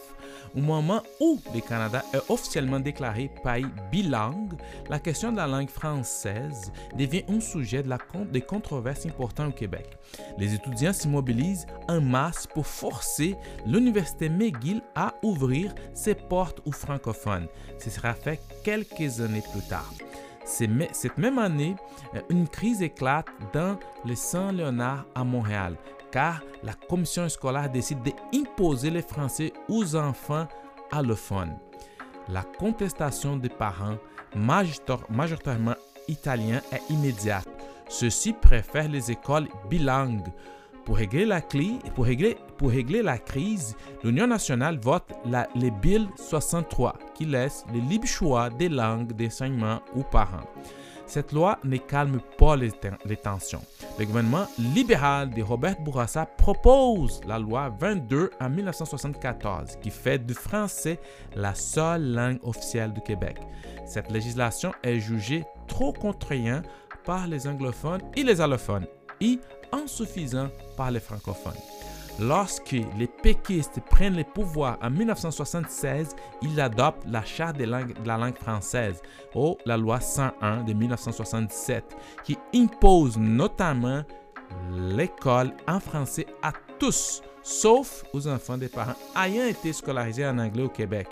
au 0.55 0.61
moment 0.61 1.03
où 1.19 1.39
le 1.53 1.61
Canada 1.61 2.03
est 2.15 2.21
officiellement 2.27 2.79
déclaré 2.79 3.29
pays 3.43 3.67
bilingue, 3.91 4.53
la 4.89 4.97
question 4.97 5.31
de 5.31 5.37
la 5.37 5.45
langue 5.45 5.69
française 5.69 6.71
devient 6.97 7.23
un 7.29 7.39
sujet 7.39 7.83
de, 7.83 7.89
la, 7.89 7.99
des 8.31 8.41
controverses 8.41 9.05
importantes 9.05 9.49
au 9.49 9.55
Québec. 9.55 9.99
Les 10.39 10.55
étudiants 10.55 10.91
s'immobilisent 10.91 11.67
en 11.87 12.01
masse 12.01 12.47
pour 12.47 12.65
forcer 12.65 13.35
l'Université 13.67 14.27
McGill 14.27 14.81
à 14.95 15.13
ouvrir 15.21 15.75
ses 15.93 16.15
portes 16.15 16.61
aux 16.65 16.71
francophones. 16.71 17.45
Ce 17.77 17.91
sera 17.91 18.15
fait 18.15 18.39
quelques 18.63 19.21
années 19.21 19.43
plus 19.53 19.67
tard. 19.69 19.93
Cette 20.51 21.17
même 21.17 21.39
année, 21.39 21.75
euh, 22.13 22.21
une 22.29 22.47
crise 22.47 22.81
éclate 22.81 23.27
dans 23.53 23.77
le 24.05 24.15
Saint-Léonard 24.15 25.05
à 25.15 25.23
Montréal, 25.23 25.75
car 26.11 26.41
la 26.61 26.73
commission 26.73 27.29
scolaire 27.29 27.69
décide 27.69 27.99
d'imposer 28.03 28.89
le 28.89 29.01
français 29.01 29.53
aux 29.69 29.95
enfants 29.95 30.47
allophones. 30.91 31.57
La 32.27 32.43
contestation 32.43 33.37
des 33.37 33.49
parents, 33.49 33.97
majoritairement 34.35 35.75
italiens, 36.09 36.61
est 36.71 36.91
immédiate. 36.91 37.47
Ceux-ci 37.87 38.33
préfèrent 38.33 38.89
les 38.89 39.09
écoles 39.09 39.47
bilingues. 39.69 40.27
Pour 40.83 40.97
régler 40.97 41.25
la, 41.25 41.41
pour 41.95 42.05
régler, 42.05 42.37
pour 42.61 42.69
régler 42.69 43.01
la 43.01 43.17
crise, 43.17 43.75
l'Union 44.03 44.27
nationale 44.27 44.77
vote 44.77 45.11
la, 45.25 45.47
les 45.55 45.71
Bill 45.71 46.07
63 46.15 46.93
qui 47.15 47.25
laisse 47.25 47.65
le 47.73 47.79
libre 47.79 48.05
choix 48.05 48.51
des 48.51 48.69
langues 48.69 49.13
d'enseignement 49.13 49.81
aux 49.95 50.03
parents. 50.03 50.45
Cette 51.07 51.31
loi 51.31 51.57
ne 51.63 51.77
calme 51.77 52.19
pas 52.37 52.55
les, 52.55 52.71
tensions. 53.17 53.63
Le 53.97 54.05
gouvernement 54.05 54.45
libéral 54.59 55.31
de 55.31 55.41
Robert 55.41 55.81
Bourassa 55.81 56.27
propose 56.27 57.19
la 57.25 57.39
loi 57.39 57.75
22 57.79 58.29
en 58.39 58.49
1974 58.51 59.77
qui 59.81 59.89
fait 59.89 60.23
du 60.23 60.35
français 60.35 60.99
la 61.35 61.55
seule 61.55 62.13
langue 62.13 62.39
officielle 62.43 62.93
du 62.93 63.01
Québec. 63.01 63.37
Cette 63.87 64.11
législation 64.11 64.71
est 64.83 64.99
jugée 64.99 65.45
trop 65.67 65.93
contraignante 65.93 66.65
par 67.05 67.25
les 67.25 67.47
anglophones 67.47 68.03
et 68.15 68.21
les 68.21 68.39
allophones 68.39 68.85
et 69.19 69.39
insuffisant 69.71 70.49
par 70.77 70.91
les 70.91 70.99
francophones. 70.99 71.70
Lorsque 72.19 72.75
les 72.97 73.07
péquistes 73.07 73.79
prennent 73.89 74.15
le 74.15 74.23
pouvoir 74.23 74.77
en 74.81 74.89
1976, 74.89 76.15
ils 76.41 76.59
adoptent 76.59 77.05
la 77.07 77.23
Charte 77.23 77.57
de, 77.57 77.65
la 77.65 78.17
langue 78.17 78.37
française 78.37 79.01
ou 79.33 79.57
la 79.65 79.77
loi 79.77 79.99
101 79.99 80.63
de 80.63 80.73
1977 80.73 81.83
qui 82.23 82.37
impose 82.53 83.17
notamment 83.17 84.03
l'école 84.71 85.51
en 85.67 85.79
français 85.79 86.25
à 86.43 86.51
tous, 86.77 87.21
sauf 87.41 88.03
aux 88.13 88.27
enfants 88.27 88.57
des 88.57 88.67
parents 88.67 88.95
ayant 89.17 89.45
été 89.45 89.73
scolarisés 89.73 90.27
en 90.27 90.37
anglais 90.37 90.63
au 90.63 90.69
Québec 90.69 91.07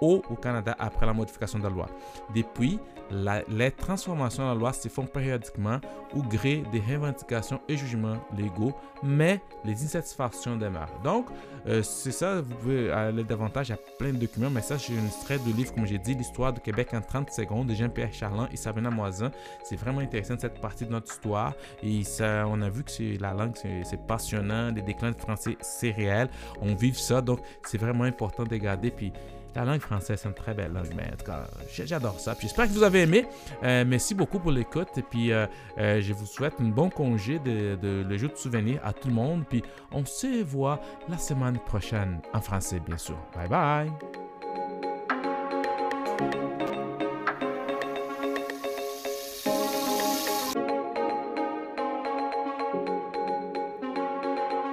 au 0.00 0.20
Canada 0.40 0.74
après 0.78 1.06
la 1.06 1.12
modification 1.12 1.58
de 1.58 1.64
la 1.64 1.70
loi. 1.70 1.86
Depuis, 2.34 2.78
les 3.10 3.70
transformations 3.70 4.44
de 4.44 4.48
la 4.48 4.54
loi 4.54 4.72
se 4.72 4.88
font 4.88 5.06
périodiquement 5.06 5.80
au 6.14 6.22
gré 6.22 6.62
des 6.72 6.80
revendications 6.80 7.60
et 7.68 7.76
jugements 7.76 8.16
légaux, 8.36 8.74
mais 9.02 9.40
les 9.64 9.82
insatisfactions 9.84 10.56
demeurent. 10.56 10.92
Donc, 11.02 11.26
euh, 11.66 11.82
c'est 11.82 12.12
ça, 12.12 12.40
vous 12.40 12.54
pouvez 12.54 12.90
aller 12.90 13.24
davantage, 13.24 13.70
a 13.70 13.76
plein 13.98 14.12
de 14.12 14.18
documents, 14.18 14.50
mais 14.50 14.62
ça, 14.62 14.76
j'ai 14.76 14.94
une 14.94 15.06
extrait 15.06 15.38
de 15.38 15.52
livre, 15.52 15.74
comme 15.74 15.86
j'ai 15.86 15.98
dit, 15.98 16.14
L'histoire 16.14 16.52
du 16.52 16.60
Québec 16.60 16.88
en 16.94 17.00
30 17.00 17.30
secondes 17.30 17.68
de 17.68 17.74
Jean-Pierre 17.74 18.12
Charland 18.12 18.48
et 18.52 18.56
Sabrina 18.56 18.90
Moisin. 18.90 19.30
C'est 19.62 19.76
vraiment 19.76 20.00
intéressant 20.00 20.34
cette 20.38 20.60
partie 20.60 20.84
de 20.84 20.90
notre 20.90 21.12
histoire 21.12 21.54
et 21.82 22.02
ça, 22.04 22.44
on 22.48 22.60
a 22.62 22.68
vu 22.68 22.84
que 22.84 23.20
la 23.20 23.32
langue, 23.32 23.54
c'est 23.56 24.06
passionnant, 24.06 24.70
les 24.72 24.82
déclins 24.82 25.12
de 25.12 25.16
français, 25.16 25.56
c'est 25.60 25.90
réel, 25.90 26.28
on 26.60 26.74
vit 26.74 26.94
ça, 26.94 27.20
donc 27.20 27.40
c'est 27.64 27.78
vraiment 27.78 28.04
important 28.04 28.44
de 28.44 28.56
garder. 28.56 28.90
Puis, 28.90 29.12
la 29.58 29.72
langue 29.72 29.80
française, 29.80 30.20
c'est 30.22 30.28
une 30.28 30.34
très 30.34 30.54
belle 30.54 30.72
langue, 30.72 30.92
mais 30.96 31.04
en 31.12 31.16
tout 31.16 31.24
cas, 31.24 31.46
j'adore 31.84 32.20
ça. 32.20 32.36
J'espère 32.40 32.66
que 32.66 32.72
vous 32.72 32.84
avez 32.84 33.02
aimé. 33.02 33.26
Euh, 33.64 33.84
merci 33.86 34.14
beaucoup 34.14 34.38
pour 34.38 34.52
l'écoute. 34.52 34.88
Et 34.96 35.02
puis, 35.02 35.32
euh, 35.32 35.46
euh, 35.78 36.00
je 36.00 36.12
vous 36.12 36.26
souhaite 36.26 36.54
un 36.60 36.68
bon 36.68 36.90
congé 36.90 37.38
de, 37.40 37.76
de 37.76 38.04
le 38.08 38.18
jeu 38.18 38.28
de 38.28 38.36
souvenirs 38.36 38.80
à 38.84 38.92
tout 38.92 39.08
le 39.08 39.14
monde. 39.14 39.44
Puis, 39.48 39.62
on 39.90 40.04
se 40.04 40.44
voit 40.44 40.80
la 41.08 41.18
semaine 41.18 41.58
prochaine 41.58 42.20
en 42.32 42.40
français, 42.40 42.80
bien 42.80 42.98
sûr. 42.98 43.18
Bye 43.34 43.48
bye. 43.48 43.90